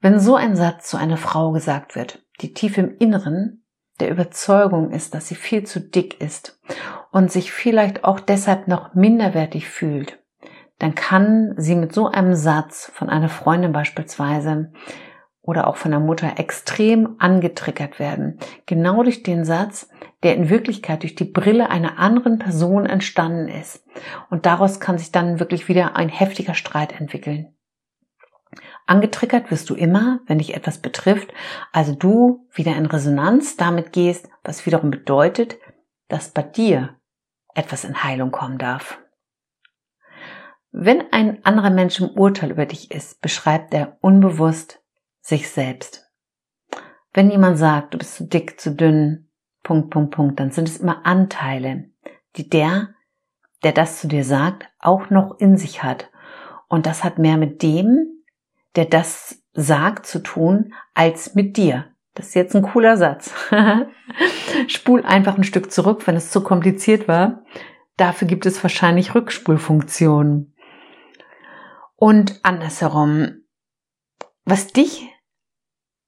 Wenn 0.00 0.20
so 0.20 0.36
ein 0.36 0.54
Satz 0.54 0.88
zu 0.88 0.96
einer 0.96 1.16
Frau 1.16 1.50
gesagt 1.50 1.96
wird, 1.96 2.24
die 2.40 2.54
tief 2.54 2.78
im 2.78 2.96
Inneren 2.98 3.64
der 3.98 4.10
Überzeugung 4.10 4.92
ist, 4.92 5.14
dass 5.14 5.26
sie 5.26 5.34
viel 5.34 5.64
zu 5.64 5.80
dick 5.80 6.20
ist 6.20 6.60
und 7.10 7.32
sich 7.32 7.50
vielleicht 7.50 8.04
auch 8.04 8.20
deshalb 8.20 8.68
noch 8.68 8.94
minderwertig 8.94 9.68
fühlt, 9.68 10.22
dann 10.78 10.94
kann 10.94 11.54
sie 11.56 11.74
mit 11.74 11.92
so 11.92 12.06
einem 12.06 12.34
Satz 12.34 12.92
von 12.94 13.10
einer 13.10 13.28
Freundin 13.28 13.72
beispielsweise 13.72 14.70
oder 15.46 15.68
auch 15.68 15.76
von 15.76 15.92
der 15.92 16.00
Mutter 16.00 16.38
extrem 16.38 17.14
angetriggert 17.18 17.98
werden. 17.98 18.38
Genau 18.66 19.02
durch 19.02 19.22
den 19.22 19.44
Satz, 19.44 19.88
der 20.22 20.34
in 20.34 20.50
Wirklichkeit 20.50 21.02
durch 21.02 21.14
die 21.14 21.24
Brille 21.24 21.70
einer 21.70 21.98
anderen 21.98 22.38
Person 22.38 22.84
entstanden 22.84 23.48
ist. 23.48 23.86
Und 24.28 24.44
daraus 24.44 24.80
kann 24.80 24.98
sich 24.98 25.12
dann 25.12 25.40
wirklich 25.40 25.68
wieder 25.68 25.96
ein 25.96 26.08
heftiger 26.08 26.54
Streit 26.54 27.00
entwickeln. 27.00 27.54
Angetriggert 28.86 29.50
wirst 29.50 29.70
du 29.70 29.74
immer, 29.74 30.20
wenn 30.26 30.38
dich 30.38 30.54
etwas 30.54 30.78
betrifft, 30.78 31.32
also 31.72 31.94
du 31.94 32.46
wieder 32.52 32.76
in 32.76 32.86
Resonanz 32.86 33.56
damit 33.56 33.92
gehst, 33.92 34.28
was 34.44 34.66
wiederum 34.66 34.90
bedeutet, 34.90 35.58
dass 36.08 36.30
bei 36.30 36.42
dir 36.42 36.96
etwas 37.54 37.84
in 37.84 38.02
Heilung 38.02 38.30
kommen 38.30 38.58
darf. 38.58 38.98
Wenn 40.70 41.12
ein 41.12 41.44
anderer 41.44 41.70
Mensch 41.70 42.00
im 42.00 42.10
Urteil 42.10 42.50
über 42.50 42.66
dich 42.66 42.90
ist, 42.90 43.20
beschreibt 43.20 43.72
er 43.74 43.96
unbewusst 44.00 44.82
sich 45.26 45.50
selbst. 45.50 46.08
Wenn 47.12 47.30
jemand 47.30 47.58
sagt, 47.58 47.94
du 47.94 47.98
bist 47.98 48.14
zu 48.14 48.24
dick, 48.24 48.60
zu 48.60 48.70
dünn, 48.74 49.28
Punkt, 49.64 49.90
Punkt, 49.90 50.14
Punkt, 50.14 50.38
dann 50.38 50.52
sind 50.52 50.68
es 50.68 50.76
immer 50.76 51.04
Anteile, 51.04 51.90
die 52.36 52.48
der, 52.48 52.90
der 53.64 53.72
das 53.72 54.00
zu 54.00 54.06
dir 54.06 54.22
sagt, 54.22 54.68
auch 54.78 55.10
noch 55.10 55.40
in 55.40 55.56
sich 55.56 55.82
hat. 55.82 56.10
Und 56.68 56.86
das 56.86 57.02
hat 57.02 57.18
mehr 57.18 57.36
mit 57.36 57.62
dem, 57.62 58.22
der 58.76 58.84
das 58.84 59.42
sagt, 59.52 60.06
zu 60.06 60.20
tun, 60.20 60.72
als 60.94 61.34
mit 61.34 61.56
dir. 61.56 61.86
Das 62.14 62.28
ist 62.28 62.34
jetzt 62.34 62.54
ein 62.54 62.62
cooler 62.62 62.96
Satz. 62.96 63.34
Spul 64.68 65.04
einfach 65.04 65.36
ein 65.36 65.44
Stück 65.44 65.72
zurück, 65.72 66.06
wenn 66.06 66.14
es 66.16 66.30
zu 66.30 66.42
kompliziert 66.42 67.08
war. 67.08 67.42
dafür 67.96 68.28
gibt 68.28 68.46
es 68.46 68.62
wahrscheinlich 68.62 69.14
Rückspulfunktionen. 69.14 70.54
Und 71.96 72.40
andersherum, 72.44 73.42
was 74.44 74.68
dich, 74.68 75.08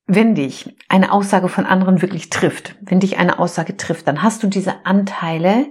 wenn 0.08 0.34
dich 0.34 0.74
eine 0.88 1.12
Aussage 1.12 1.48
von 1.48 1.66
anderen 1.66 2.00
wirklich 2.00 2.30
trifft, 2.30 2.74
wenn 2.80 2.98
dich 2.98 3.18
eine 3.18 3.38
Aussage 3.38 3.76
trifft, 3.76 4.08
dann 4.08 4.22
hast 4.22 4.42
du 4.42 4.46
diese 4.46 4.86
Anteile 4.86 5.66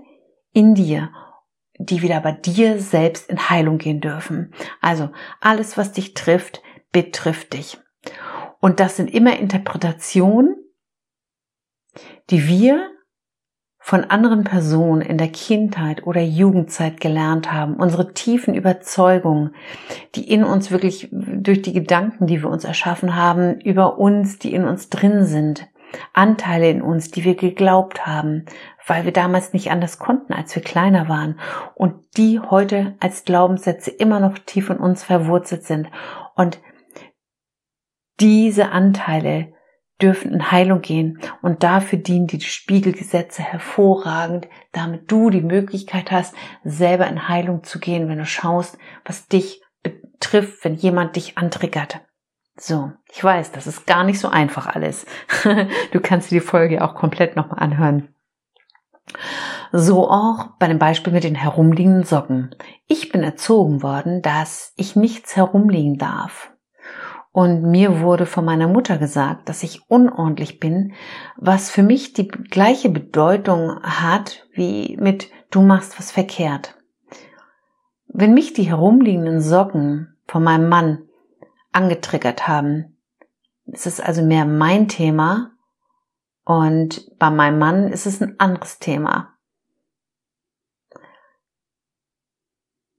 in 0.54 0.76
dir, 0.76 1.12
die 1.80 2.04
wieder 2.04 2.22
bei 2.22 2.34
dir 2.34 2.80
selbst 2.80 3.30
in 3.32 3.50
Heilung 3.50 3.80
gehen 3.80 4.00
dürfen. 4.00 4.54
Also 4.80 5.10
alles, 5.42 5.76
was 5.76 5.92
dich 5.92 6.14
trifft, 6.14 6.62
betrifft 6.92 7.54
dich. 7.54 7.80
Und 8.60 8.80
das 8.80 8.96
sind 8.96 9.12
immer 9.12 9.38
Interpretationen, 9.38 10.56
die 12.30 12.48
wir 12.48 12.92
von 13.88 14.04
anderen 14.04 14.44
Personen 14.44 15.00
in 15.00 15.18
der 15.18 15.30
Kindheit 15.30 16.06
oder 16.06 16.20
Jugendzeit 16.20 17.00
gelernt 17.00 17.54
haben, 17.54 17.76
unsere 17.76 18.14
tiefen 18.14 18.54
Überzeugungen, 18.54 19.56
die 20.14 20.30
in 20.30 20.44
uns 20.44 20.72
wirklich 20.72 21.08
durch 21.10 21.62
die 21.62 21.72
Gedanken, 21.72 22.28
die 22.28 22.44
wir 22.44 22.50
uns 22.50 22.66
erschaffen 22.66 23.16
haben, 23.16 23.62
über 23.62 23.98
uns, 23.98 24.40
die 24.40 24.54
in 24.54 24.66
uns 24.66 24.90
drin 24.90 25.24
sind, 25.24 25.70
Anteile 26.12 26.70
in 26.70 26.82
uns, 26.82 27.12
die 27.12 27.24
wir 27.24 27.36
geglaubt 27.36 28.06
haben, 28.06 28.44
weil 28.86 29.06
wir 29.06 29.14
damals 29.14 29.54
nicht 29.54 29.72
anders 29.72 30.00
konnten, 30.00 30.34
als 30.34 30.54
wir 30.54 30.62
kleiner 30.62 31.08
waren. 31.08 31.40
Und 31.74 31.94
die 32.18 32.42
heute 32.42 32.96
als 33.00 33.24
Glaubenssätze 33.24 33.90
immer 33.90 34.20
noch 34.20 34.38
tief 34.38 34.70
in 34.70 34.80
uns 34.80 35.06
verwurzelt 35.06 35.64
sind. 35.64 35.88
Und 36.36 36.60
diese 38.20 38.70
Anteile 38.70 39.54
dürfen 40.02 40.32
in 40.32 40.52
Heilung 40.52 40.82
gehen 40.82 41.20
und 41.42 41.64
dafür 41.64 42.00
dienen 42.00 42.28
die 42.28 42.40
Spiegelgesetze 42.42 43.42
hervorragend, 43.42 44.48
damit 44.72 45.12
du 45.12 45.30
die 45.30 45.42
Möglichkeit 45.42 46.12
hast, 46.12 46.36
selber 46.64 47.08
in 47.08 47.28
Heilung 47.28 47.64
zu 47.64 47.80
gehen, 47.80 48.08
wenn 48.08 48.20
du 48.20 48.26
schaust, 48.26 48.78
was 49.06 49.28
dich 49.28 49.62
betrifft, 49.82 50.64
wenn 50.64 50.76
jemand 50.76 51.16
dich 51.16 51.38
antriggert. 51.38 52.02
So, 52.60 52.92
ich 53.12 53.24
weiß, 53.24 53.52
das 53.52 53.68
ist 53.68 53.86
gar 53.86 54.04
nicht 54.04 54.20
so 54.20 54.30
einfach 54.30 54.68
alles. 54.68 55.06
du 55.92 56.00
kannst 56.00 56.32
dir 56.32 56.40
die 56.40 56.46
Folge 56.46 56.84
auch 56.84 56.96
komplett 56.96 57.36
nochmal 57.36 57.60
anhören. 57.60 58.10
So 59.72 60.10
auch 60.10 60.48
bei 60.60 60.68
dem 60.68 60.80
Beispiel 60.80 61.14
mit 61.14 61.24
den 61.24 61.36
herumliegenden 61.36 62.04
Socken. 62.04 62.56
Ich 62.88 63.12
bin 63.12 63.24
erzogen 63.24 63.84
worden, 63.84 64.22
dass 64.22 64.74
ich 64.76 64.96
nichts 64.96 65.36
herumliegen 65.36 65.98
darf. 65.98 66.52
Und 67.38 67.62
mir 67.62 68.00
wurde 68.00 68.26
von 68.26 68.46
meiner 68.46 68.68
Mutter 68.68 68.98
gesagt, 68.98 69.48
dass 69.48 69.62
ich 69.62 69.92
unordentlich 69.92 70.60
bin, 70.60 70.94
was 71.36 71.70
für 71.70 71.84
mich 71.84 72.14
die 72.14 72.28
gleiche 72.28 72.90
Bedeutung 72.90 73.80
hat 73.84 74.48
wie 74.54 74.98
mit 75.00 75.30
du 75.52 75.62
machst 75.62 76.00
was 76.00 76.12
verkehrt. 76.12 76.80
Wenn 78.08 78.34
mich 78.34 78.54
die 78.54 78.64
herumliegenden 78.64 79.40
Socken 79.40 80.18
von 80.26 80.44
meinem 80.44 80.68
Mann 80.68 81.04
angetriggert 81.72 82.48
haben, 82.48 82.98
ist 83.68 83.86
es 83.86 84.00
also 84.00 84.24
mehr 84.24 84.46
mein 84.46 84.88
Thema 84.88 85.52
und 86.44 87.06
bei 87.20 87.30
meinem 87.30 87.60
Mann 87.60 87.90
ist 87.90 88.08
es 88.08 88.20
ein 88.20 88.40
anderes 88.40 88.80
Thema. 88.80 89.36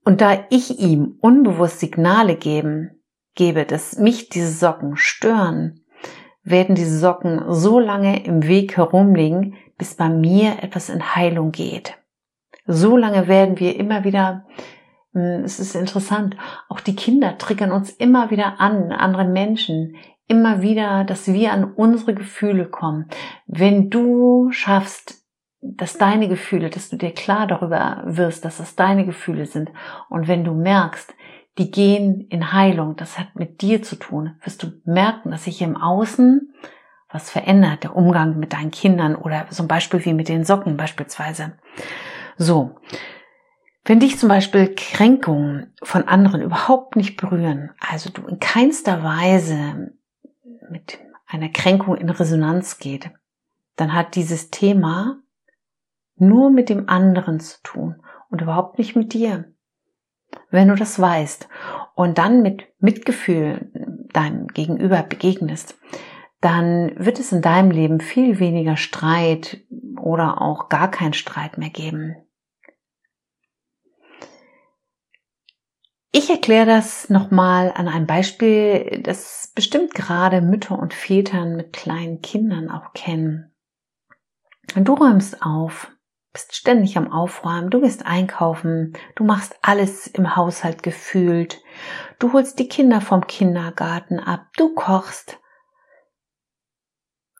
Und 0.05 0.21
da 0.21 0.45
ich 0.49 0.79
ihm 0.79 1.17
unbewusst 1.19 1.81
Signale 1.81 2.37
geben, 2.37 2.98
gebe, 3.35 3.65
dass 3.65 3.97
mich 3.97 4.29
diese 4.29 4.51
Socken 4.51 4.97
stören, 4.97 5.81
werden 6.43 6.75
diese 6.75 6.97
Socken 6.97 7.43
so 7.47 7.79
lange 7.79 8.25
im 8.25 8.47
Weg 8.47 8.77
herumliegen, 8.77 9.55
bis 9.77 9.95
bei 9.95 10.09
mir 10.09 10.63
etwas 10.63 10.89
in 10.89 11.15
Heilung 11.15 11.51
geht. 11.51 11.97
So 12.65 12.97
lange 12.97 13.27
werden 13.27 13.59
wir 13.59 13.79
immer 13.79 14.03
wieder, 14.03 14.45
hm, 15.13 15.43
es 15.43 15.59
ist 15.59 15.75
interessant, 15.75 16.37
auch 16.67 16.79
die 16.79 16.95
Kinder 16.95 17.37
triggern 17.37 17.71
uns 17.71 17.89
immer 17.89 18.29
wieder 18.29 18.59
an, 18.59 18.91
andere 18.91 19.25
Menschen, 19.25 19.95
immer 20.27 20.61
wieder, 20.61 21.03
dass 21.03 21.27
wir 21.27 21.51
an 21.51 21.73
unsere 21.73 22.13
Gefühle 22.13 22.65
kommen. 22.65 23.09
Wenn 23.47 23.89
du 23.89 24.51
schaffst, 24.51 25.23
dass 25.61 25.97
deine 25.97 26.29
Gefühle, 26.29 26.69
dass 26.69 26.89
du 26.89 26.95
dir 26.95 27.11
klar 27.11 27.47
darüber 27.47 28.03
wirst, 28.05 28.45
dass 28.45 28.59
es 28.59 28.75
deine 28.75 29.05
Gefühle 29.05 29.45
sind 29.45 29.71
und 30.09 30.27
wenn 30.27 30.43
du 30.43 30.53
merkst, 30.53 31.13
die 31.57 31.71
gehen 31.71 32.21
in 32.29 32.53
Heilung. 32.53 32.95
Das 32.95 33.19
hat 33.19 33.35
mit 33.35 33.61
dir 33.61 33.83
zu 33.83 33.95
tun. 33.95 34.35
Wirst 34.43 34.63
du 34.63 34.71
merken, 34.85 35.31
dass 35.31 35.45
sich 35.45 35.61
im 35.61 35.75
Außen 35.75 36.53
was 37.11 37.29
verändert, 37.29 37.83
der 37.83 37.95
Umgang 37.95 38.37
mit 38.37 38.53
deinen 38.53 38.71
Kindern 38.71 39.15
oder 39.15 39.49
zum 39.49 39.67
Beispiel 39.67 40.03
wie 40.05 40.13
mit 40.13 40.29
den 40.29 40.45
Socken 40.45 40.77
beispielsweise. 40.77 41.53
So. 42.37 42.75
Wenn 43.83 43.99
dich 43.99 44.19
zum 44.19 44.29
Beispiel 44.29 44.75
Kränkungen 44.75 45.73
von 45.81 46.07
anderen 46.07 46.41
überhaupt 46.41 46.95
nicht 46.95 47.17
berühren, 47.17 47.71
also 47.79 48.11
du 48.11 48.27
in 48.27 48.39
keinster 48.39 49.03
Weise 49.03 49.93
mit 50.69 50.99
einer 51.25 51.49
Kränkung 51.49 51.95
in 51.95 52.09
Resonanz 52.09 52.77
geht, 52.77 53.09
dann 53.75 53.93
hat 53.93 54.15
dieses 54.15 54.51
Thema 54.51 55.17
nur 56.17 56.51
mit 56.51 56.69
dem 56.69 56.89
anderen 56.89 57.39
zu 57.39 57.57
tun 57.63 58.03
und 58.29 58.41
überhaupt 58.41 58.77
nicht 58.77 58.95
mit 58.95 59.13
dir 59.13 59.51
wenn 60.51 60.67
du 60.67 60.75
das 60.75 60.99
weißt 60.99 61.47
und 61.95 62.17
dann 62.17 62.41
mit 62.41 62.67
Mitgefühl 62.79 63.71
deinem 64.13 64.47
Gegenüber 64.47 65.03
begegnest, 65.03 65.77
dann 66.41 66.93
wird 66.97 67.19
es 67.19 67.31
in 67.31 67.41
deinem 67.41 67.71
Leben 67.71 67.99
viel 67.99 68.39
weniger 68.39 68.77
Streit 68.77 69.61
oder 70.01 70.41
auch 70.41 70.69
gar 70.69 70.89
kein 70.89 71.13
Streit 71.13 71.57
mehr 71.57 71.69
geben. 71.69 72.15
Ich 76.11 76.29
erkläre 76.29 76.65
das 76.65 77.09
nochmal 77.09 77.71
an 77.75 77.87
einem 77.87 78.07
Beispiel, 78.07 79.01
das 79.03 79.51
bestimmt 79.53 79.93
gerade 79.93 80.41
Mütter 80.41 80.79
und 80.79 80.93
Vätern 80.93 81.55
mit 81.55 81.71
kleinen 81.73 82.21
Kindern 82.21 82.71
auch 82.71 82.93
kennen. 82.93 83.53
Du 84.75 84.93
räumst 84.93 85.43
auf 85.43 85.91
bist 86.33 86.55
ständig 86.55 86.97
am 86.97 87.11
Aufräumen, 87.11 87.69
du 87.69 87.81
gehst 87.81 88.05
einkaufen, 88.05 88.93
du 89.15 89.23
machst 89.23 89.57
alles 89.61 90.07
im 90.07 90.35
Haushalt 90.35 90.83
gefühlt, 90.83 91.61
du 92.19 92.33
holst 92.33 92.59
die 92.59 92.67
Kinder 92.67 93.01
vom 93.01 93.25
Kindergarten 93.25 94.19
ab, 94.19 94.47
du 94.57 94.73
kochst 94.75 95.39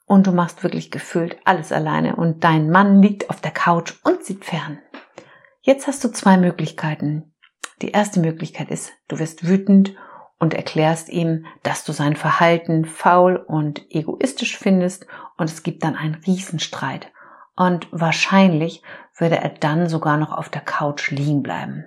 und 0.06 0.26
du 0.26 0.32
machst 0.32 0.64
wirklich 0.64 0.90
gefühlt 0.90 1.36
alles 1.44 1.70
alleine 1.70 2.16
und 2.16 2.42
dein 2.42 2.70
Mann 2.70 3.00
liegt 3.00 3.30
auf 3.30 3.40
der 3.40 3.52
Couch 3.52 3.94
und 4.02 4.24
sieht 4.24 4.44
fern. 4.44 4.80
Jetzt 5.62 5.86
hast 5.86 6.02
du 6.02 6.08
zwei 6.08 6.36
Möglichkeiten. 6.36 7.34
Die 7.82 7.92
erste 7.92 8.18
Möglichkeit 8.18 8.70
ist, 8.70 8.92
du 9.08 9.18
wirst 9.18 9.46
wütend 9.46 9.94
und 10.38 10.54
erklärst 10.54 11.10
ihm, 11.10 11.46
dass 11.62 11.84
du 11.84 11.92
sein 11.92 12.16
Verhalten 12.16 12.86
faul 12.86 13.36
und 13.36 13.84
egoistisch 13.90 14.58
findest 14.58 15.06
und 15.36 15.48
es 15.48 15.62
gibt 15.62 15.84
dann 15.84 15.94
einen 15.94 16.16
Riesenstreit 16.16 17.12
und 17.60 17.88
wahrscheinlich 17.90 18.82
würde 19.18 19.36
er 19.36 19.50
dann 19.50 19.86
sogar 19.86 20.16
noch 20.16 20.32
auf 20.32 20.48
der 20.48 20.62
Couch 20.62 21.10
liegen 21.10 21.42
bleiben. 21.42 21.84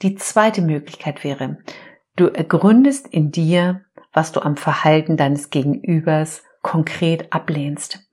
Die 0.00 0.14
zweite 0.14 0.62
Möglichkeit 0.62 1.22
wäre, 1.22 1.58
du 2.16 2.28
ergründest 2.28 3.08
in 3.08 3.30
dir, 3.30 3.82
was 4.14 4.32
du 4.32 4.40
am 4.40 4.56
Verhalten 4.56 5.18
deines 5.18 5.50
Gegenübers 5.50 6.44
konkret 6.62 7.30
ablehnst. 7.30 8.08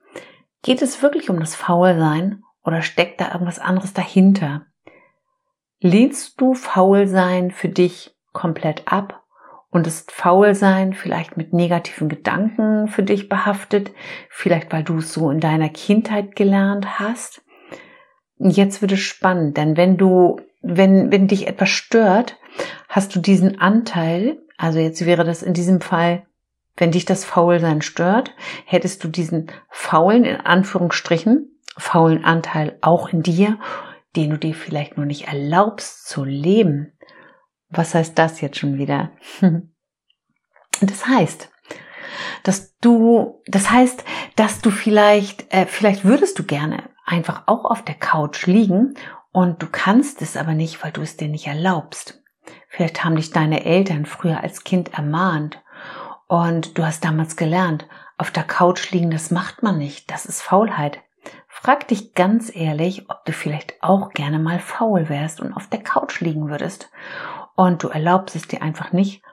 Geht 0.62 0.82
es 0.82 1.02
wirklich 1.02 1.30
um 1.30 1.40
das 1.40 1.56
Faulsein 1.56 2.44
oder 2.66 2.82
steckt 2.82 3.22
da 3.22 3.32
irgendwas 3.32 3.60
anderes 3.60 3.94
dahinter? 3.94 4.66
Lehnst 5.80 6.42
du 6.42 6.54
Faulsein 6.54 7.50
für 7.52 7.70
dich 7.70 8.14
komplett 8.34 8.92
ab 8.92 9.24
und 9.76 9.86
ist 9.88 10.14
Faulsein 10.14 10.94
vielleicht 10.94 11.36
mit 11.36 11.52
negativen 11.52 12.08
Gedanken 12.08 12.88
für 12.88 13.04
dich 13.04 13.28
behaftet, 13.28 13.92
vielleicht 14.30 14.72
weil 14.72 14.84
du 14.84 15.00
es 15.00 15.12
so 15.12 15.30
in 15.30 15.42
deiner 15.42 15.68
Kindheit 15.68 16.38
gelernt 16.38 16.98
hast. 16.98 17.42
Jetzt 18.38 18.82
wird 18.82 18.94
es 18.94 19.02
spannend, 19.02 19.58
denn 19.58 19.76
wenn 19.76 19.98
du, 19.98 20.40
wenn, 20.62 21.12
wenn 21.12 21.28
dich 21.28 21.48
etwas 21.48 21.68
stört, 21.68 22.38
hast 22.88 23.14
du 23.18 23.20
diesen 23.20 23.60
Anteil, 23.60 24.38
also 24.56 24.80
jetzt 24.80 25.06
wäre 25.06 25.26
das 25.26 25.44
in 25.44 25.54
diesem 25.54 25.82
Fall, 25.82 26.26
wenn 26.78 26.92
dich 26.92 27.04
das 27.04 27.26
Faulsein 27.26 27.82
stört, 27.82 28.34
hättest 28.66 29.04
du 29.04 29.10
diesen 29.10 29.52
faulen, 29.70 30.24
in 30.24 30.38
Anführungsstrichen, 30.38 31.60
faulen 31.78 32.24
Anteil 32.24 32.78
auch 32.80 33.10
in 33.10 33.24
dir, 33.24 33.60
den 34.16 34.30
du 34.30 34.38
dir 34.38 34.54
vielleicht 34.54 34.96
nur 34.96 35.06
nicht 35.06 35.28
erlaubst 35.28 36.08
zu 36.08 36.24
leben. 36.24 36.94
Was 37.76 37.94
heißt 37.94 38.18
das 38.18 38.42
jetzt 38.42 38.58
schon 38.58 38.78
wieder? 38.78 39.12
Das 40.82 41.08
heißt, 41.08 41.50
dass 42.44 42.78
du, 42.80 43.42
das 43.48 43.72
heißt, 43.72 44.04
dass 44.36 44.60
du 44.60 44.72
vielleicht, 44.72 45.52
äh, 45.54 45.66
vielleicht 45.68 46.04
würdest 46.04 46.38
du 46.38 46.44
gerne 46.44 46.90
einfach 47.06 47.44
auch 47.46 47.64
auf 47.64 47.84
der 47.84 47.96
Couch 47.96 48.46
liegen 48.46 48.96
und 49.32 49.62
du 49.62 49.68
kannst 49.72 50.22
es 50.22 50.36
aber 50.36 50.54
nicht, 50.54 50.84
weil 50.84 50.92
du 50.92 51.02
es 51.02 51.16
dir 51.16 51.30
nicht 51.30 51.48
erlaubst. 51.48 52.22
Vielleicht 52.68 53.06
haben 53.06 53.16
dich 53.16 53.32
deine 53.32 53.64
Eltern 53.64 54.06
früher 54.06 54.42
als 54.42 54.66
Kind 54.66 54.94
ermahnt 54.94 55.64
und 56.28 56.78
du 56.78 56.86
hast 56.86 57.06
damals 57.06 57.38
gelernt, 57.38 57.88
auf 58.18 58.32
der 58.32 58.44
Couch 58.44 58.92
liegen, 58.92 59.12
das 59.12 59.32
macht 59.32 59.64
man 59.64 59.78
nicht, 59.78 60.12
das 60.12 60.26
ist 60.26 60.42
Faulheit. 60.42 61.00
Frag 61.48 61.88
dich 61.88 62.14
ganz 62.14 62.54
ehrlich, 62.54 63.10
ob 63.10 63.26
du 63.26 63.32
vielleicht 63.32 63.82
auch 63.82 64.10
gerne 64.10 64.40
mal 64.40 64.60
faul 64.60 65.10
wärst 65.10 65.40
und 65.40 65.54
auf 65.54 65.68
der 65.68 65.82
Couch 65.82 66.20
liegen 66.20 66.50
würdest. 66.50 66.92
Und 67.56 67.84
du 67.84 67.90
erlaubst 67.90 68.36
es 68.36 68.48
dir 68.48 68.62
einfach 68.62 68.92
nicht. 68.92 69.24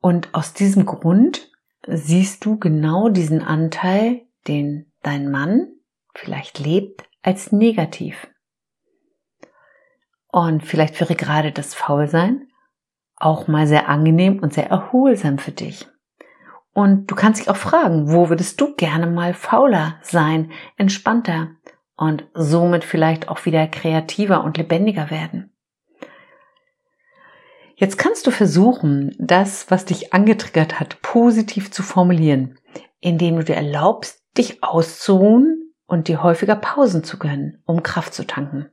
Und 0.00 0.34
aus 0.34 0.54
diesem 0.54 0.86
Grund 0.86 1.50
siehst 1.86 2.44
du 2.44 2.58
genau 2.58 3.08
diesen 3.08 3.42
Anteil, 3.42 4.22
den 4.48 4.90
dein 5.02 5.30
Mann 5.30 5.68
vielleicht 6.14 6.58
lebt, 6.58 7.04
als 7.22 7.52
negativ. 7.52 8.28
Und 10.28 10.64
vielleicht 10.64 10.98
wäre 11.00 11.14
gerade 11.16 11.52
das 11.52 11.74
Faulsein 11.74 12.48
auch 13.16 13.48
mal 13.48 13.66
sehr 13.66 13.88
angenehm 13.88 14.38
und 14.38 14.54
sehr 14.54 14.70
erholsam 14.70 15.38
für 15.38 15.52
dich. 15.52 15.86
Und 16.72 17.10
du 17.10 17.14
kannst 17.14 17.40
dich 17.40 17.50
auch 17.50 17.56
fragen, 17.56 18.12
wo 18.12 18.28
würdest 18.28 18.60
du 18.60 18.74
gerne 18.74 19.06
mal 19.06 19.34
fauler 19.34 19.98
sein, 20.02 20.52
entspannter 20.76 21.48
und 21.96 22.26
somit 22.32 22.84
vielleicht 22.84 23.28
auch 23.28 23.44
wieder 23.44 23.66
kreativer 23.66 24.44
und 24.44 24.56
lebendiger 24.56 25.10
werden. 25.10 25.49
Jetzt 27.80 27.96
kannst 27.96 28.26
du 28.26 28.30
versuchen, 28.30 29.16
das, 29.18 29.70
was 29.70 29.86
dich 29.86 30.12
angetriggert 30.12 30.78
hat, 30.78 31.00
positiv 31.00 31.70
zu 31.70 31.82
formulieren, 31.82 32.58
indem 33.00 33.36
du 33.36 33.44
dir 33.44 33.56
erlaubst, 33.56 34.22
dich 34.36 34.62
auszuruhen 34.62 35.72
und 35.86 36.06
dir 36.06 36.22
häufiger 36.22 36.56
Pausen 36.56 37.04
zu 37.04 37.18
gönnen, 37.18 37.62
um 37.64 37.82
Kraft 37.82 38.12
zu 38.12 38.26
tanken. 38.26 38.68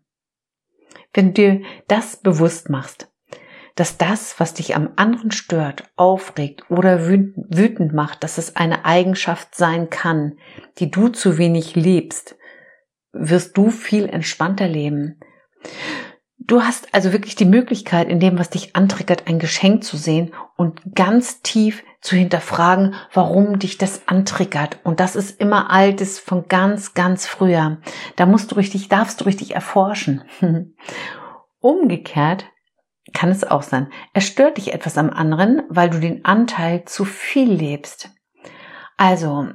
Wenn 1.14 1.28
du 1.28 1.34
dir 1.34 1.62
das 1.88 2.18
bewusst 2.18 2.70
machst, 2.70 3.10
dass 3.76 3.98
das, 3.98 4.42
was 4.42 4.56
dich 4.56 4.76
am 4.76 4.90
anderen 4.98 5.32
stört, 5.32 5.86
aufregt 5.96 6.70
oder 6.70 7.08
wütend 7.08 7.94
macht, 7.94 8.26
dass 8.26 8.38
es 8.38 8.58
eine 8.58 8.84
Eigenschaft 8.84 9.56
sein 9.56 9.90
kann, 9.90 10.38
die 10.80 10.92
du 10.92 11.08
zu 11.08 11.38
wenig 11.38 11.76
lebst, 11.76 12.36
wirst 13.14 13.56
du 13.56 13.70
viel 13.70 14.10
entspannter 14.10 14.68
leben. 14.68 15.22
Du 16.48 16.63
hast 16.63 16.94
also 16.94 17.12
wirklich 17.12 17.36
die 17.36 17.46
Möglichkeit, 17.46 18.08
in 18.08 18.22
dem, 18.22 18.39
was 18.39 18.50
dich 18.50 18.74
antriggert, 18.74 19.27
ein 19.27 19.38
Geschenk 19.38 19.84
zu 19.84 19.98
sehen 19.98 20.34
und 20.56 20.96
ganz 20.96 21.42
tief 21.42 21.84
zu 22.00 22.16
hinterfragen, 22.16 22.96
warum 23.13 23.60
dich 23.60 23.77
das 23.77 24.08
antriggert. 24.08 24.80
Und 24.86 25.01
das 25.01 25.18
ist 25.18 25.42
immer 25.42 25.70
altes 25.70 26.20
von 26.20 26.48
ganz, 26.48 26.94
ganz 26.94 27.27
früher. 27.27 27.80
Da 28.16 28.25
musst 28.25 28.51
du 28.51 28.56
richtig, 28.56 28.88
darfst 28.88 29.20
du 29.20 29.25
richtig 29.25 29.56
erforschen. 29.56 30.24
Umgekehrt 31.60 32.46
kann 33.13 33.30
es 33.30 33.44
auch 33.44 33.62
sein. 33.62 33.92
Es 34.13 34.25
stört 34.25 34.56
dich 34.56 34.74
etwas 34.74 34.98
am 34.98 35.10
anderen, 35.10 35.63
weil 35.68 35.89
du 35.89 36.00
den 36.00 36.24
Anteil 36.24 36.86
zu 36.86 37.04
viel 37.04 37.51
lebst. 37.51 38.10
Also, 38.96 39.50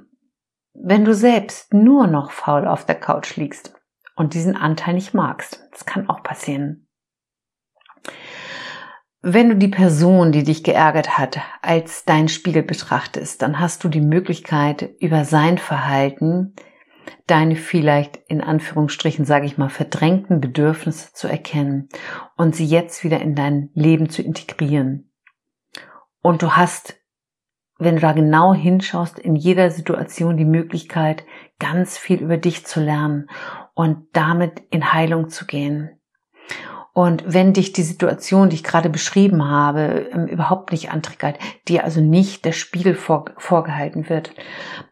wenn 0.74 1.06
du 1.06 1.14
selbst 1.14 1.72
nur 1.72 2.06
noch 2.06 2.32
faul 2.32 2.66
auf 2.66 2.84
der 2.84 2.96
Couch 2.96 3.36
liegst 3.36 3.74
und 4.16 4.34
diesen 4.34 4.56
Anteil 4.56 4.94
nicht 4.94 5.14
magst, 5.14 5.66
das 5.72 5.84
kann 5.84 6.08
auch 6.08 6.22
passieren. 6.22 6.88
Wenn 9.20 9.48
du 9.48 9.56
die 9.56 9.68
Person, 9.68 10.32
die 10.32 10.42
dich 10.42 10.64
geärgert 10.64 11.16
hat, 11.16 11.38
als 11.62 12.04
dein 12.04 12.28
Spiegel 12.28 12.64
betrachtest, 12.64 13.40
dann 13.40 13.60
hast 13.60 13.84
du 13.84 13.88
die 13.88 14.00
Möglichkeit, 14.00 14.90
über 14.98 15.24
sein 15.24 15.58
Verhalten 15.58 16.54
deine 17.26 17.56
vielleicht 17.56 18.16
in 18.28 18.40
Anführungsstrichen, 18.40 19.24
sage 19.24 19.46
ich 19.46 19.58
mal, 19.58 19.68
verdrängten 19.68 20.40
Bedürfnisse 20.40 21.12
zu 21.12 21.28
erkennen 21.28 21.88
und 22.36 22.54
sie 22.54 22.66
jetzt 22.66 23.04
wieder 23.04 23.20
in 23.20 23.34
dein 23.34 23.70
Leben 23.74 24.08
zu 24.08 24.22
integrieren. 24.22 25.12
Und 26.20 26.42
du 26.42 26.52
hast, 26.52 26.96
wenn 27.78 27.96
du 27.96 28.00
da 28.00 28.12
genau 28.12 28.54
hinschaust, 28.54 29.18
in 29.18 29.36
jeder 29.36 29.70
Situation 29.70 30.36
die 30.36 30.44
Möglichkeit, 30.44 31.24
ganz 31.58 31.98
viel 31.98 32.20
über 32.20 32.36
dich 32.36 32.66
zu 32.66 32.80
lernen 32.80 33.28
und 33.74 34.06
damit 34.12 34.62
in 34.70 34.92
Heilung 34.92 35.28
zu 35.28 35.46
gehen. 35.46 35.98
Und 36.94 37.24
wenn 37.26 37.54
dich 37.54 37.72
die 37.72 37.82
Situation, 37.82 38.50
die 38.50 38.56
ich 38.56 38.64
gerade 38.64 38.90
beschrieben 38.90 39.48
habe, 39.48 40.10
ähm, 40.12 40.26
überhaupt 40.26 40.72
nicht 40.72 40.90
antriggert, 40.90 41.38
dir 41.66 41.84
also 41.84 42.02
nicht 42.02 42.44
der 42.44 42.52
Spiegel 42.52 42.94
vor, 42.94 43.24
vorgehalten 43.38 44.10
wird, 44.10 44.34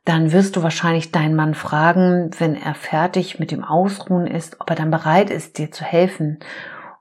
dann 0.06 0.32
wirst 0.32 0.56
du 0.56 0.62
wahrscheinlich 0.62 1.12
deinen 1.12 1.36
Mann 1.36 1.54
fragen, 1.54 2.30
wenn 2.38 2.54
er 2.54 2.74
fertig 2.74 3.38
mit 3.38 3.50
dem 3.50 3.64
Ausruhen 3.64 4.26
ist, 4.26 4.60
ob 4.60 4.70
er 4.70 4.76
dann 4.76 4.90
bereit 4.90 5.28
ist, 5.28 5.58
dir 5.58 5.70
zu 5.70 5.84
helfen. 5.84 6.38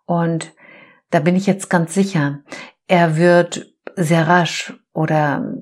Und 0.06 0.52
da 1.12 1.22
bin 1.22 1.38
ich 1.38 1.48
jetzt 1.48 1.70
ganz 1.70 1.94
sicher, 1.94 2.40
er 2.88 3.16
wird 3.16 3.74
sehr 3.96 4.28
rasch 4.28 4.74
oder 4.92 5.54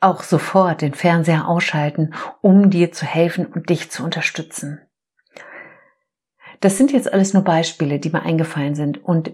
auch 0.00 0.22
sofort 0.22 0.82
den 0.82 0.94
Fernseher 0.94 1.48
ausschalten, 1.48 2.14
um 2.40 2.70
dir 2.70 2.92
zu 2.92 3.04
helfen 3.04 3.46
und 3.46 3.68
dich 3.68 3.90
zu 3.90 4.02
unterstützen. 4.02 4.80
Das 6.60 6.76
sind 6.76 6.92
jetzt 6.92 7.12
alles 7.12 7.32
nur 7.32 7.44
Beispiele, 7.44 7.98
die 7.98 8.10
mir 8.10 8.22
eingefallen 8.22 8.74
sind. 8.74 9.02
Und 9.02 9.32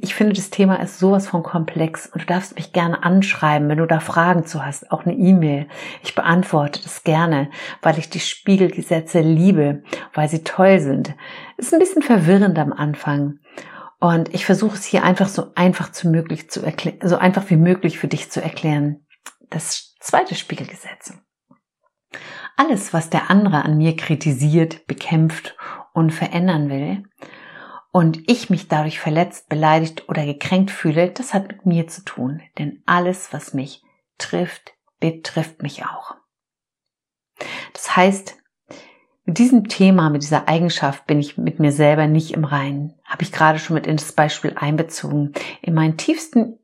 ich 0.00 0.14
finde, 0.14 0.32
das 0.32 0.50
Thema 0.50 0.76
ist 0.76 0.98
sowas 0.98 1.28
von 1.28 1.42
komplex 1.42 2.06
und 2.06 2.22
du 2.22 2.26
darfst 2.26 2.56
mich 2.56 2.72
gerne 2.72 3.04
anschreiben, 3.04 3.68
wenn 3.68 3.78
du 3.78 3.86
da 3.86 4.00
Fragen 4.00 4.44
zu 4.44 4.64
hast, 4.64 4.90
auch 4.90 5.04
eine 5.04 5.14
E-Mail. 5.14 5.68
Ich 6.02 6.14
beantworte 6.14 6.82
das 6.82 7.04
gerne, 7.04 7.50
weil 7.82 7.98
ich 7.98 8.10
die 8.10 8.20
Spiegelgesetze 8.20 9.20
liebe, 9.20 9.82
weil 10.14 10.28
sie 10.28 10.42
toll 10.42 10.80
sind. 10.80 11.14
Ist 11.58 11.72
ein 11.72 11.80
bisschen 11.80 12.02
verwirrend 12.02 12.58
am 12.58 12.72
Anfang. 12.72 13.38
Und 14.00 14.32
ich 14.34 14.46
versuche 14.46 14.76
es 14.76 14.84
hier 14.84 15.04
einfach 15.04 15.28
so 15.28 15.52
einfach 15.54 15.92
zu 15.92 16.08
möglich 16.08 16.50
zu 16.50 16.62
erklären, 16.62 16.98
so 17.02 17.18
einfach 17.18 17.48
wie 17.50 17.56
möglich 17.56 17.98
für 17.98 18.08
dich 18.08 18.30
zu 18.30 18.42
erklären. 18.42 19.04
Das 19.50 19.87
zweite 19.98 20.34
Spiegelgesetz. 20.34 21.14
Alles, 22.56 22.92
was 22.92 23.10
der 23.10 23.30
andere 23.30 23.64
an 23.64 23.76
mir 23.76 23.96
kritisiert, 23.96 24.86
bekämpft 24.86 25.56
und 25.92 26.10
verändern 26.10 26.70
will 26.70 27.04
und 27.92 28.28
ich 28.30 28.50
mich 28.50 28.68
dadurch 28.68 29.00
verletzt, 29.00 29.48
beleidigt 29.48 30.08
oder 30.08 30.24
gekränkt 30.24 30.70
fühle, 30.70 31.10
das 31.10 31.34
hat 31.34 31.48
mit 31.48 31.66
mir 31.66 31.86
zu 31.86 32.04
tun. 32.04 32.42
Denn 32.58 32.82
alles, 32.86 33.32
was 33.32 33.54
mich 33.54 33.82
trifft, 34.18 34.72
betrifft 35.00 35.62
mich 35.62 35.84
auch. 35.84 36.16
Das 37.72 37.96
heißt, 37.96 38.36
mit 39.24 39.38
diesem 39.38 39.68
Thema, 39.68 40.10
mit 40.10 40.22
dieser 40.22 40.48
Eigenschaft 40.48 41.06
bin 41.06 41.20
ich 41.20 41.36
mit 41.36 41.60
mir 41.60 41.70
selber 41.70 42.06
nicht 42.06 42.32
im 42.32 42.44
Reinen. 42.44 42.94
Habe 43.04 43.22
ich 43.22 43.30
gerade 43.30 43.58
schon 43.58 43.74
mit 43.74 43.86
in 43.86 43.96
das 43.96 44.12
Beispiel 44.12 44.54
einbezogen. 44.56 45.34
In 45.60 45.74
meinen 45.74 45.96
tiefsten 45.96 46.58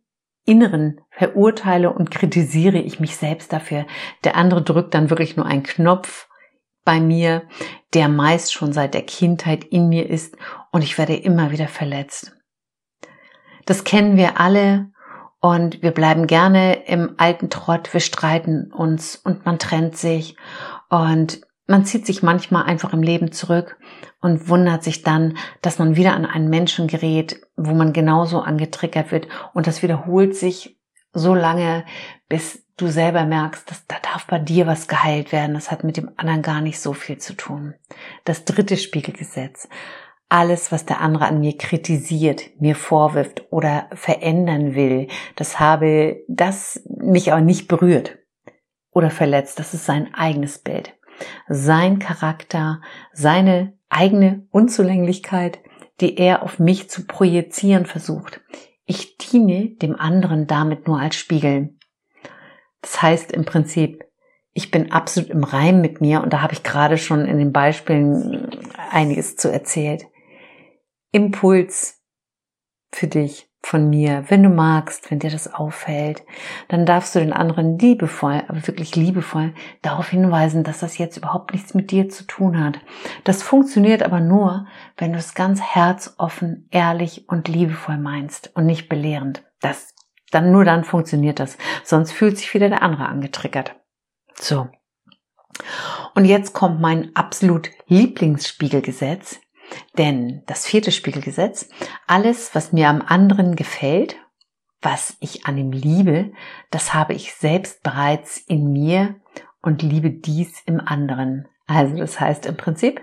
Inneren 0.45 1.01
verurteile 1.11 1.93
und 1.93 2.11
kritisiere 2.11 2.79
ich 2.79 3.01
mich 3.01 3.17
selbst 3.17 3.53
dafür. 3.53 3.87
Der 4.25 4.37
andere 4.37 4.63
drückt 4.63 4.95
dann 4.95 5.11
wirklich 5.11 5.37
nur 5.37 5.47
einen 5.47 5.63
Knopf 5.63 6.29
bei 6.85 7.01
mir, 7.01 7.45
der 7.95 8.09
meist 8.09 8.53
schon 8.53 8.73
seit 8.73 8.95
der 8.95 9.03
Kindheit 9.03 9.65
in 9.65 9.89
mir 9.89 10.09
ist 10.09 10.37
und 10.71 10.83
ich 10.83 10.99
werde 10.99 11.17
immer 11.17 11.51
wieder 11.51 11.69
verletzt. 11.69 12.37
Das 13.65 13.85
kennen 13.85 14.17
wir 14.17 14.39
alle 14.39 14.91
und 15.41 15.83
wir 15.83 15.93
bleiben 15.93 16.27
gerne 16.27 16.87
im 16.87 17.15
alten 17.17 17.49
Trott, 17.49 17.93
wir 17.93 18.01
streiten 18.01 18.71
uns 18.73 19.17
und 19.17 19.47
man 19.47 19.59
trennt 19.59 19.97
sich 19.97 20.37
und 20.91 21.41
man 21.67 21.85
zieht 21.85 22.07
sich 22.07 22.23
manchmal 22.23 22.65
einfach 22.65 22.93
im 22.93 23.03
Leben 23.03 23.33
zurück 23.33 23.79
und 24.21 24.49
wundert 24.49 24.85
sich 24.85 25.03
dann, 25.03 25.37
dass 25.63 25.79
man 25.79 25.97
wieder 25.97 26.15
an 26.15 26.27
einen 26.27 26.51
Menschen 26.51 26.89
gerät, 26.89 27.41
wo 27.57 27.75
man 27.75 27.93
genauso 27.93 28.41
angetriggert 28.41 29.13
wird 29.13 29.29
und 29.55 29.67
das 29.67 29.83
wiederholt 29.83 30.37
sich 30.37 30.79
so 31.13 31.35
lange, 31.35 31.85
bis 32.29 32.65
du 32.77 32.89
selber 32.89 33.25
merkst, 33.25 33.71
dass 33.71 33.87
da 33.87 33.97
darf 34.03 34.27
bei 34.27 34.39
dir 34.39 34.67
was 34.67 34.89
geheilt 34.89 35.33
werden. 35.33 35.55
Das 35.55 35.71
hat 35.71 35.85
mit 35.85 35.97
dem 35.97 36.11
anderen 36.17 36.43
gar 36.43 36.61
nicht 36.61 36.81
so 36.81 36.93
viel 36.93 37.19
zu 37.19 37.35
tun. 37.35 37.75
Das 38.25 38.45
dritte 38.45 38.77
Spiegelgesetz. 38.77 39.69
Alles, 40.29 40.73
was 40.73 40.85
der 40.85 41.01
andere 41.01 41.27
an 41.27 41.39
mir 41.39 41.57
kritisiert, 41.57 42.43
mir 42.59 42.75
vorwirft 42.75 43.45
oder 43.51 43.89
verändern 43.93 44.75
will, 44.75 45.07
das 45.37 45.61
habe 45.61 46.25
das 46.29 46.83
mich 46.89 47.33
auch 47.33 47.41
nicht 47.41 47.69
berührt 47.69 48.19
oder 48.91 49.11
verletzt. 49.11 49.59
Das 49.59 49.75
ist 49.75 49.85
sein 49.85 50.13
eigenes 50.15 50.59
Bild. 50.59 50.95
Sein 51.49 51.99
Charakter, 51.99 52.81
seine 53.13 53.77
eigene 53.89 54.47
Unzulänglichkeit, 54.51 55.61
die 56.01 56.17
er 56.17 56.43
auf 56.43 56.59
mich 56.59 56.91
zu 56.91 57.07
projizieren 57.07 57.87
versucht. 57.87 58.41
Ich 58.87 59.17
diene 59.19 59.71
dem 59.71 59.97
anderen 59.97 60.47
damit 60.47 60.87
nur 60.87 60.99
als 60.99 61.17
Spiegel. 61.17 61.77
Das 62.81 63.01
heißt 63.01 63.33
im 63.33 63.45
Prinzip, 63.45 64.05
ich 64.53 64.71
bin 64.71 64.93
absolut 64.93 65.31
im 65.31 65.45
Reim 65.45 65.81
mit 65.81 66.01
mir 66.01 66.23
und 66.23 66.33
da 66.33 66.43
habe 66.43 66.53
ich 66.53 66.63
gerade 66.63 66.99
schon 66.99 67.27
in 67.27 67.39
den 67.39 67.53
Beispielen 67.53 68.51
einiges 68.91 69.37
zu 69.37 69.51
erzählt. 69.51 70.07
Impuls 71.11 72.03
für 72.93 73.07
dich 73.07 73.51
von 73.67 73.89
mir, 73.89 74.25
wenn 74.29 74.43
du 74.43 74.49
magst, 74.49 75.11
wenn 75.11 75.19
dir 75.19 75.31
das 75.31 75.53
auffällt, 75.53 76.23
dann 76.69 76.87
darfst 76.87 77.15
du 77.15 77.19
den 77.19 77.33
anderen 77.33 77.79
liebevoll, 77.79 78.43
aber 78.47 78.67
wirklich 78.67 78.95
liebevoll 78.97 79.55
darauf 79.83 80.09
hinweisen, 80.09 80.65
dass 80.65 80.81
das 80.81 80.99
jetzt 80.99 81.17
überhaupt 81.17 81.53
nichts 81.53 81.75
mit 81.75 81.91
dir 81.91 82.09
zu 82.09 82.25
tun 82.25 82.63
hat. 82.63 82.79
Das 83.25 83.43
funktioniert 83.43 84.03
aber 84.03 84.21
nur, 84.21 84.67
wenn 84.97 85.13
du 85.13 85.19
es 85.19 85.35
ganz 85.35 85.61
herzoffen, 85.61 86.69
ehrlich 86.71 87.29
und 87.29 87.49
liebevoll 87.49 87.99
meinst 87.99 88.51
und 88.55 88.67
nicht 88.67 88.89
belehrend. 88.89 89.43
Das 89.61 89.95
dann 90.31 90.51
nur 90.51 90.65
dann 90.65 90.83
funktioniert 90.85 91.39
das. 91.39 91.57
Sonst 91.85 92.13
fühlt 92.13 92.37
sich 92.39 92.53
wieder 92.55 92.69
der 92.69 92.83
andere 92.83 93.07
angetriggert. 93.07 93.77
So. 94.35 94.69
Und 96.15 96.25
jetzt 96.25 96.53
kommt 96.53 96.81
mein 96.81 97.15
absolut 97.15 97.71
Lieblingsspiegelgesetz, 97.87 99.41
denn 99.99 100.43
das 100.47 100.67
vierte 100.67 100.93
Spiegelgesetz, 100.93 101.69
alles, 102.07 102.55
was 102.55 102.73
mir 102.73 102.89
am 102.89 103.03
anderen 103.03 103.57
gefällt, 103.57 104.17
was 104.83 105.17
ich 105.21 105.47
an 105.47 105.57
ihm 105.57 105.73
liebe, 105.73 106.33
das 106.71 106.93
habe 106.93 107.15
ich 107.15 107.35
selbst 107.35 107.83
bereits 107.83 108.39
in 108.39 108.73
mir 108.73 109.17
und 109.63 109.83
liebe 109.83 110.11
dies 110.11 110.61
im 110.67 110.81
anderen. 110.81 111.49
Also 111.67 111.97
das 111.97 112.21
heißt 112.21 112.47
im 112.47 112.57
Prinzip, 112.57 113.01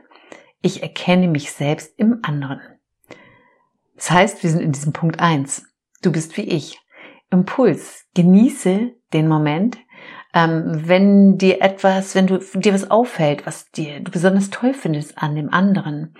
ich 0.61 0.83
erkenne 0.83 1.27
mich 1.27 1.51
selbst 1.51 1.93
im 1.97 2.19
anderen. 2.21 2.61
Das 3.95 4.11
heißt, 4.11 4.43
wir 4.43 4.49
sind 4.49 4.61
in 4.61 4.71
diesem 4.71 4.93
Punkt 4.93 5.19
eins. 5.19 5.65
Du 6.01 6.11
bist 6.11 6.37
wie 6.37 6.43
ich. 6.43 6.79
Impuls. 7.31 8.05
Genieße 8.13 8.91
den 9.13 9.27
Moment, 9.27 9.77
ähm, 10.33 10.87
wenn 10.87 11.37
dir 11.37 11.61
etwas, 11.61 12.15
wenn 12.15 12.27
du 12.27 12.39
dir 12.55 12.73
was 12.73 12.89
auffällt, 12.89 13.45
was 13.45 13.69
dir 13.71 13.99
du 13.99 14.11
besonders 14.11 14.49
toll 14.49 14.73
findest 14.73 15.17
an 15.17 15.35
dem 15.35 15.49
anderen, 15.49 16.13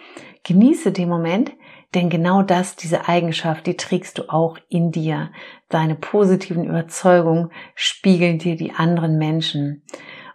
genieße 0.44 0.92
den 0.92 1.10
Moment, 1.10 1.52
denn 1.94 2.10
genau 2.10 2.42
das, 2.42 2.76
diese 2.76 3.08
Eigenschaft, 3.08 3.68
die 3.68 3.76
trägst 3.76 4.18
du 4.18 4.30
auch 4.30 4.58
in 4.70 4.92
dir. 4.92 5.32
Deine 5.70 5.96
positiven 5.96 6.64
Überzeugungen 6.64 7.52
spiegeln 7.76 8.40
dir 8.40 8.56
die 8.56 8.72
anderen 8.72 9.18
Menschen. 9.18 9.84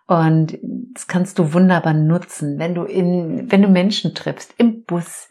Und 0.07 0.59
das 0.93 1.07
kannst 1.07 1.39
du 1.39 1.53
wunderbar 1.53 1.95
nutzen, 1.95 2.59
wenn 2.59 2.75
du 2.75 2.85
in, 2.85 3.51
wenn 3.51 3.63
du 3.63 3.69
Menschen 3.69 4.15
triffst, 4.15 4.55
im 4.59 4.85
Bus, 4.85 5.29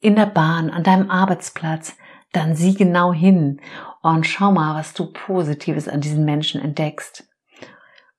in 0.00 0.16
der 0.16 0.26
Bahn, 0.26 0.70
an 0.70 0.82
deinem 0.82 1.10
Arbeitsplatz, 1.10 1.96
dann 2.32 2.54
sieh 2.54 2.74
genau 2.74 3.12
hin 3.12 3.60
und 4.02 4.26
schau 4.26 4.52
mal, 4.52 4.78
was 4.78 4.92
du 4.94 5.12
Positives 5.12 5.88
an 5.88 6.00
diesen 6.00 6.24
Menschen 6.24 6.60
entdeckst. 6.60 7.25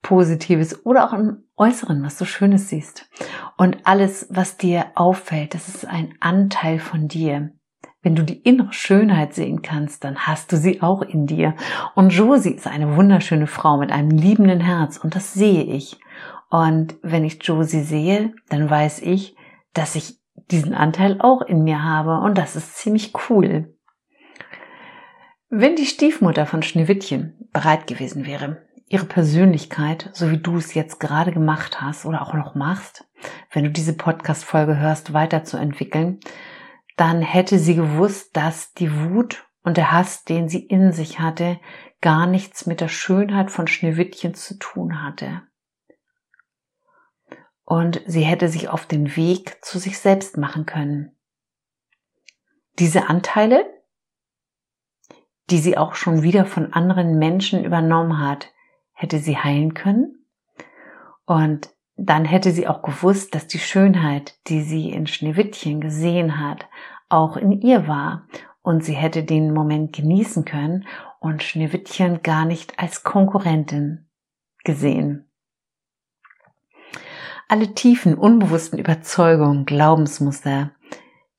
Positives 0.02 0.86
oder 0.86 1.08
auch 1.08 1.14
im 1.14 1.44
Äußeren, 1.56 2.04
was 2.04 2.18
du 2.18 2.26
Schönes 2.26 2.70
siehst. 2.70 3.10
Und 3.58 3.78
alles, 3.84 4.28
was 4.30 4.58
dir 4.58 4.86
auffällt, 4.96 5.54
das 5.54 5.68
ist 5.68 5.86
ein 5.86 6.14
Anteil 6.20 6.80
von 6.80 7.08
dir. 7.08 7.52
Wenn 8.02 8.16
du 8.16 8.24
die 8.24 8.42
innere 8.42 8.72
Schönheit 8.72 9.34
sehen 9.34 9.62
kannst, 9.62 10.04
dann 10.04 10.20
hast 10.20 10.52
du 10.52 10.58
sie 10.58 10.82
auch 10.82 11.02
in 11.02 11.26
dir. 11.26 11.56
Und 11.96 12.12
Josie 12.12 12.52
ist 12.52 12.68
eine 12.68 12.96
wunderschöne 12.96 13.48
Frau 13.48 13.78
mit 13.78 13.92
einem 13.92 14.12
liebenden 14.12 14.62
Herz 14.62 14.98
und 14.98 15.16
das 15.16 15.34
sehe 15.34 15.64
ich. 15.64 16.00
Und 16.50 16.96
wenn 17.02 17.26
ich 17.26 17.44
Josie 17.44 17.82
sehe, 17.82 18.34
dann 18.50 18.70
weiß 18.70 19.02
ich, 19.02 19.36
dass 19.74 19.96
ich 19.96 20.20
diesen 20.52 20.74
Anteil 20.74 21.20
auch 21.20 21.42
in 21.42 21.64
mir 21.64 21.84
habe 21.84 22.20
und 22.20 22.38
das 22.38 22.56
ist 22.56 22.78
ziemlich 22.78 23.14
cool. 23.30 23.76
Wenn 25.50 25.76
die 25.76 25.86
Stiefmutter 25.86 26.46
von 26.46 26.62
Schneewittchen 26.62 27.50
bereit 27.52 27.88
gewesen 27.88 28.26
wäre, 28.26 28.67
ihre 28.88 29.06
Persönlichkeit, 29.06 30.10
so 30.14 30.32
wie 30.32 30.38
du 30.38 30.58
es 30.58 30.74
jetzt 30.74 31.00
gerade 31.00 31.32
gemacht 31.32 31.82
hast 31.82 32.06
oder 32.06 32.22
auch 32.22 32.34
noch 32.34 32.56
machst, 32.56 33.06
wenn 33.52 33.64
du 33.64 33.70
diese 33.70 33.94
Podcast-Folge 33.94 34.78
hörst, 34.78 35.14
weiterzuentwickeln, 35.14 36.20
dann 36.96 37.22
hätte 37.22 37.60
sie 37.60 37.76
gewusst, 37.76 38.36
dass 38.36 38.74
die 38.74 38.92
Wut 38.92 39.46
und 39.64 39.78
der 39.78 39.92
Hass, 39.92 40.24
den 40.24 40.48
sie 40.48 40.66
in 40.66 40.94
sich 40.94 41.20
hatte, 41.20 41.60
gar 42.02 42.28
nichts 42.28 42.66
mit 42.66 42.80
der 42.80 42.88
Schönheit 42.88 43.52
von 43.52 43.68
Schneewittchen 43.68 44.34
zu 44.34 44.58
tun 44.58 45.04
hatte. 45.04 45.42
Und 47.66 48.02
sie 48.06 48.22
hätte 48.22 48.48
sich 48.48 48.70
auf 48.70 48.86
den 48.86 49.18
Weg 49.18 49.64
zu 49.64 49.78
sich 49.78 50.00
selbst 50.00 50.38
machen 50.38 50.66
können. 50.66 51.18
Diese 52.80 53.10
Anteile, 53.10 53.66
die 55.50 55.58
sie 55.58 55.78
auch 55.78 55.96
schon 55.96 56.24
wieder 56.24 56.46
von 56.46 56.72
anderen 56.72 57.18
Menschen 57.18 57.66
übernommen 57.66 58.20
hat, 58.20 58.54
hätte 58.98 59.20
sie 59.20 59.38
heilen 59.38 59.76
können. 59.76 60.26
Und 61.26 61.70
dann 61.98 62.26
hätte 62.26 62.52
sie 62.52 62.68
auch 62.68 62.82
gewusst, 62.82 63.36
dass 63.36 63.48
die 63.48 63.60
Schönheit, 63.60 64.40
die 64.48 64.62
sie 64.64 64.90
in 64.90 65.06
Schneewittchen 65.06 65.82
gesehen 65.82 66.40
hat, 66.40 66.68
auch 67.08 67.38
in 67.38 67.52
ihr 67.52 67.88
war. 67.88 68.28
Und 68.64 68.84
sie 68.84 68.96
hätte 68.96 69.24
den 69.24 69.54
Moment 69.54 69.96
genießen 69.96 70.46
können 70.46 70.88
und 71.20 71.44
Schneewittchen 71.44 72.24
gar 72.24 72.46
nicht 72.46 72.80
als 72.80 73.04
Konkurrentin 73.04 74.08
gesehen. 74.64 75.30
Alle 77.48 77.76
tiefen, 77.76 78.16
unbewussten 78.16 78.80
Überzeugungen, 78.80 79.66
Glaubensmuster, 79.66 80.72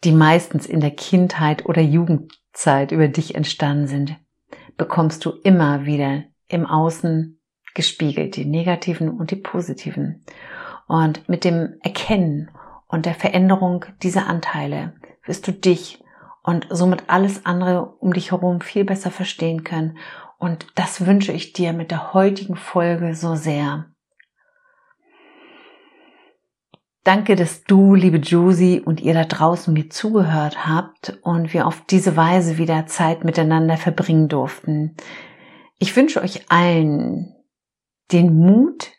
die 0.05 0.13
meistens 0.13 0.65
in 0.65 0.81
der 0.81 0.93
Kindheit 0.93 1.67
oder 1.67 1.83
Jugendzeit 1.83 2.93
über 2.93 3.09
dich 3.09 3.35
entstanden 3.35 3.89
sind, 3.89 4.17
bekommst 4.77 5.25
du 5.25 5.31
immer 5.43 5.87
wieder 5.87 6.23
im 6.47 6.65
Außen 6.65 7.38
gespiegelt, 7.79 8.35
die 8.35 8.45
negativen 8.45 9.09
und 9.09 9.31
die 9.31 9.37
positiven. 9.37 10.25
Und 10.89 11.29
mit 11.29 11.45
dem 11.45 11.77
Erkennen 11.81 12.51
und 12.89 13.07
der 13.07 13.15
Veränderung 13.15 13.85
dieser 14.03 14.27
Anteile 14.27 14.95
wirst 15.25 15.47
du 15.47 15.53
dich 15.53 16.03
und 16.43 16.67
somit 16.71 17.05
alles 17.07 17.47
andere 17.47 17.87
um 18.01 18.13
dich 18.13 18.33
herum 18.33 18.61
viel 18.61 18.85
besser 18.85 19.13
verstehen 19.13 19.63
können. 19.63 19.97
Und 20.39 20.67
das 20.75 21.07
wünsche 21.07 21.31
ich 21.31 21.53
dir 21.53 21.73
mit 21.73 21.93
der 21.93 22.15
heutigen 22.15 22.57
Folge 22.57 23.15
so 23.15 23.37
sehr. 23.37 23.87
Danke, 27.05 27.37
dass 27.37 27.63
du, 27.63 27.95
liebe 27.95 28.19
Josie, 28.19 28.81
und 28.81 29.01
ihr 29.01 29.15
da 29.15 29.25
draußen 29.25 29.73
mir 29.73 29.89
zugehört 29.89 30.67
habt 30.67 31.17
und 31.23 31.55
wir 31.55 31.65
auf 31.65 31.85
diese 31.89 32.17
Weise 32.17 32.59
wieder 32.59 32.87
Zeit 32.87 33.23
miteinander 33.23 33.77
verbringen 33.77 34.29
durften. 34.29 34.97
Ich 35.79 35.95
wünsche 35.95 36.21
euch 36.21 36.51
allen 36.51 37.37
den 38.13 38.35
Mut, 38.35 38.93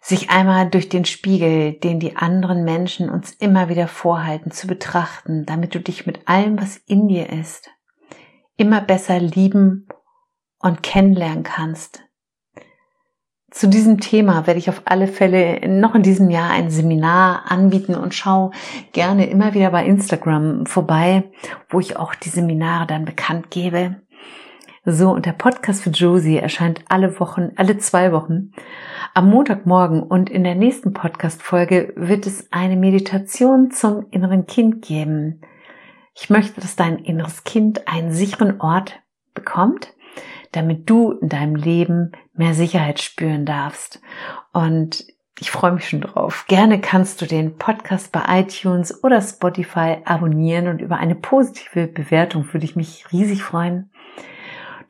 sich 0.00 0.30
einmal 0.30 0.70
durch 0.70 0.88
den 0.88 1.04
Spiegel, 1.04 1.72
den 1.72 2.00
die 2.00 2.16
anderen 2.16 2.64
Menschen 2.64 3.10
uns 3.10 3.32
immer 3.32 3.68
wieder 3.68 3.88
vorhalten, 3.88 4.50
zu 4.50 4.66
betrachten, 4.66 5.44
damit 5.44 5.74
du 5.74 5.80
dich 5.80 6.06
mit 6.06 6.26
allem, 6.28 6.60
was 6.60 6.76
in 6.76 7.08
dir 7.08 7.30
ist, 7.30 7.70
immer 8.56 8.80
besser 8.80 9.20
lieben 9.20 9.86
und 10.58 10.82
kennenlernen 10.82 11.42
kannst. 11.42 12.02
Zu 13.50 13.66
diesem 13.66 13.98
Thema 13.98 14.46
werde 14.46 14.58
ich 14.58 14.68
auf 14.68 14.82
alle 14.84 15.08
Fälle 15.08 15.66
noch 15.68 15.94
in 15.94 16.02
diesem 16.02 16.28
Jahr 16.28 16.50
ein 16.50 16.70
Seminar 16.70 17.50
anbieten 17.50 17.94
und 17.94 18.14
schau 18.14 18.52
gerne 18.92 19.28
immer 19.30 19.54
wieder 19.54 19.70
bei 19.70 19.86
Instagram 19.86 20.66
vorbei, 20.66 21.30
wo 21.70 21.80
ich 21.80 21.96
auch 21.96 22.14
die 22.14 22.28
Seminare 22.28 22.86
dann 22.86 23.06
bekannt 23.06 23.50
gebe. 23.50 24.02
So, 24.90 25.10
und 25.10 25.26
der 25.26 25.32
Podcast 25.32 25.82
für 25.82 25.90
Josie 25.90 26.38
erscheint 26.38 26.82
alle 26.88 27.20
Wochen, 27.20 27.50
alle 27.56 27.76
zwei 27.76 28.10
Wochen 28.10 28.52
am 29.12 29.28
Montagmorgen 29.28 30.02
und 30.02 30.30
in 30.30 30.44
der 30.44 30.54
nächsten 30.54 30.94
Podcast-Folge 30.94 31.92
wird 31.94 32.26
es 32.26 32.50
eine 32.52 32.74
Meditation 32.74 33.70
zum 33.70 34.06
inneren 34.12 34.46
Kind 34.46 34.80
geben. 34.80 35.42
Ich 36.14 36.30
möchte, 36.30 36.62
dass 36.62 36.74
dein 36.74 37.00
inneres 37.00 37.44
Kind 37.44 37.86
einen 37.86 38.12
sicheren 38.12 38.62
Ort 38.62 38.98
bekommt, 39.34 39.92
damit 40.52 40.88
du 40.88 41.12
in 41.12 41.28
deinem 41.28 41.54
Leben 41.54 42.12
mehr 42.32 42.54
Sicherheit 42.54 42.98
spüren 42.98 43.44
darfst. 43.44 44.00
Und 44.54 45.04
ich 45.38 45.50
freue 45.50 45.72
mich 45.72 45.86
schon 45.86 46.00
drauf. 46.00 46.46
Gerne 46.48 46.80
kannst 46.80 47.20
du 47.20 47.26
den 47.26 47.58
Podcast 47.58 48.10
bei 48.10 48.22
iTunes 48.40 49.04
oder 49.04 49.20
Spotify 49.20 49.98
abonnieren 50.06 50.66
und 50.66 50.80
über 50.80 50.96
eine 50.96 51.14
positive 51.14 51.88
Bewertung 51.88 52.50
würde 52.54 52.64
ich 52.64 52.74
mich 52.74 53.04
riesig 53.12 53.42
freuen. 53.42 53.90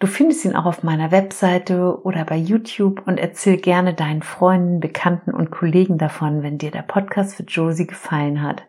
Du 0.00 0.06
findest 0.06 0.44
ihn 0.44 0.54
auch 0.54 0.66
auf 0.66 0.84
meiner 0.84 1.10
Webseite 1.10 2.04
oder 2.04 2.24
bei 2.24 2.36
YouTube 2.36 3.02
und 3.06 3.18
erzähl 3.18 3.56
gerne 3.56 3.94
deinen 3.94 4.22
Freunden, 4.22 4.78
Bekannten 4.78 5.32
und 5.32 5.50
Kollegen 5.50 5.98
davon, 5.98 6.44
wenn 6.44 6.56
dir 6.56 6.70
der 6.70 6.82
Podcast 6.82 7.34
für 7.34 7.42
Josie 7.42 7.88
gefallen 7.88 8.40
hat. 8.40 8.62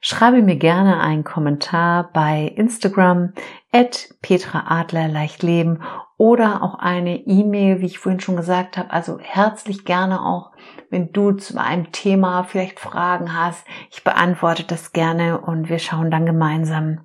Schreibe 0.00 0.40
mir 0.40 0.56
gerne 0.56 1.00
einen 1.00 1.22
Kommentar 1.22 2.10
bei 2.14 2.52
Instagram 2.56 3.34
at 3.72 4.14
Petra 4.22 4.64
Adler 4.68 5.08
Leichtleben 5.08 5.82
oder 6.16 6.62
auch 6.62 6.78
eine 6.78 7.16
E-Mail, 7.16 7.80
wie 7.80 7.86
ich 7.86 7.98
vorhin 7.98 8.20
schon 8.20 8.36
gesagt 8.36 8.78
habe. 8.78 8.90
Also 8.90 9.18
herzlich 9.20 9.84
gerne 9.84 10.24
auch, 10.24 10.52
wenn 10.88 11.12
du 11.12 11.32
zu 11.32 11.60
einem 11.60 11.92
Thema 11.92 12.44
vielleicht 12.44 12.80
Fragen 12.80 13.38
hast. 13.38 13.66
Ich 13.90 14.02
beantworte 14.02 14.64
das 14.64 14.92
gerne 14.92 15.40
und 15.40 15.68
wir 15.68 15.78
schauen 15.78 16.10
dann 16.10 16.24
gemeinsam, 16.24 17.00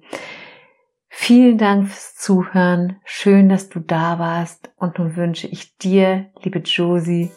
Vielen 1.22 1.58
Dank 1.58 1.90
fürs 1.90 2.16
Zuhören. 2.16 2.96
Schön, 3.04 3.50
dass 3.50 3.68
du 3.68 3.82
da 3.82 4.20
warst. 4.20 4.72
Und 4.78 4.98
nun 4.98 5.18
wünsche 5.18 5.48
ich 5.48 5.78
dir, 5.78 6.32
liebe 6.42 6.60
Josie, 6.60 7.30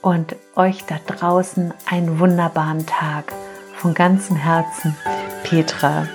und 0.00 0.34
euch 0.56 0.84
da 0.86 0.98
draußen 1.06 1.74
einen 1.88 2.18
wunderbaren 2.18 2.86
Tag. 2.86 3.32
Von 3.74 3.92
ganzem 3.92 4.34
Herzen, 4.34 4.96
Petra. 5.44 6.08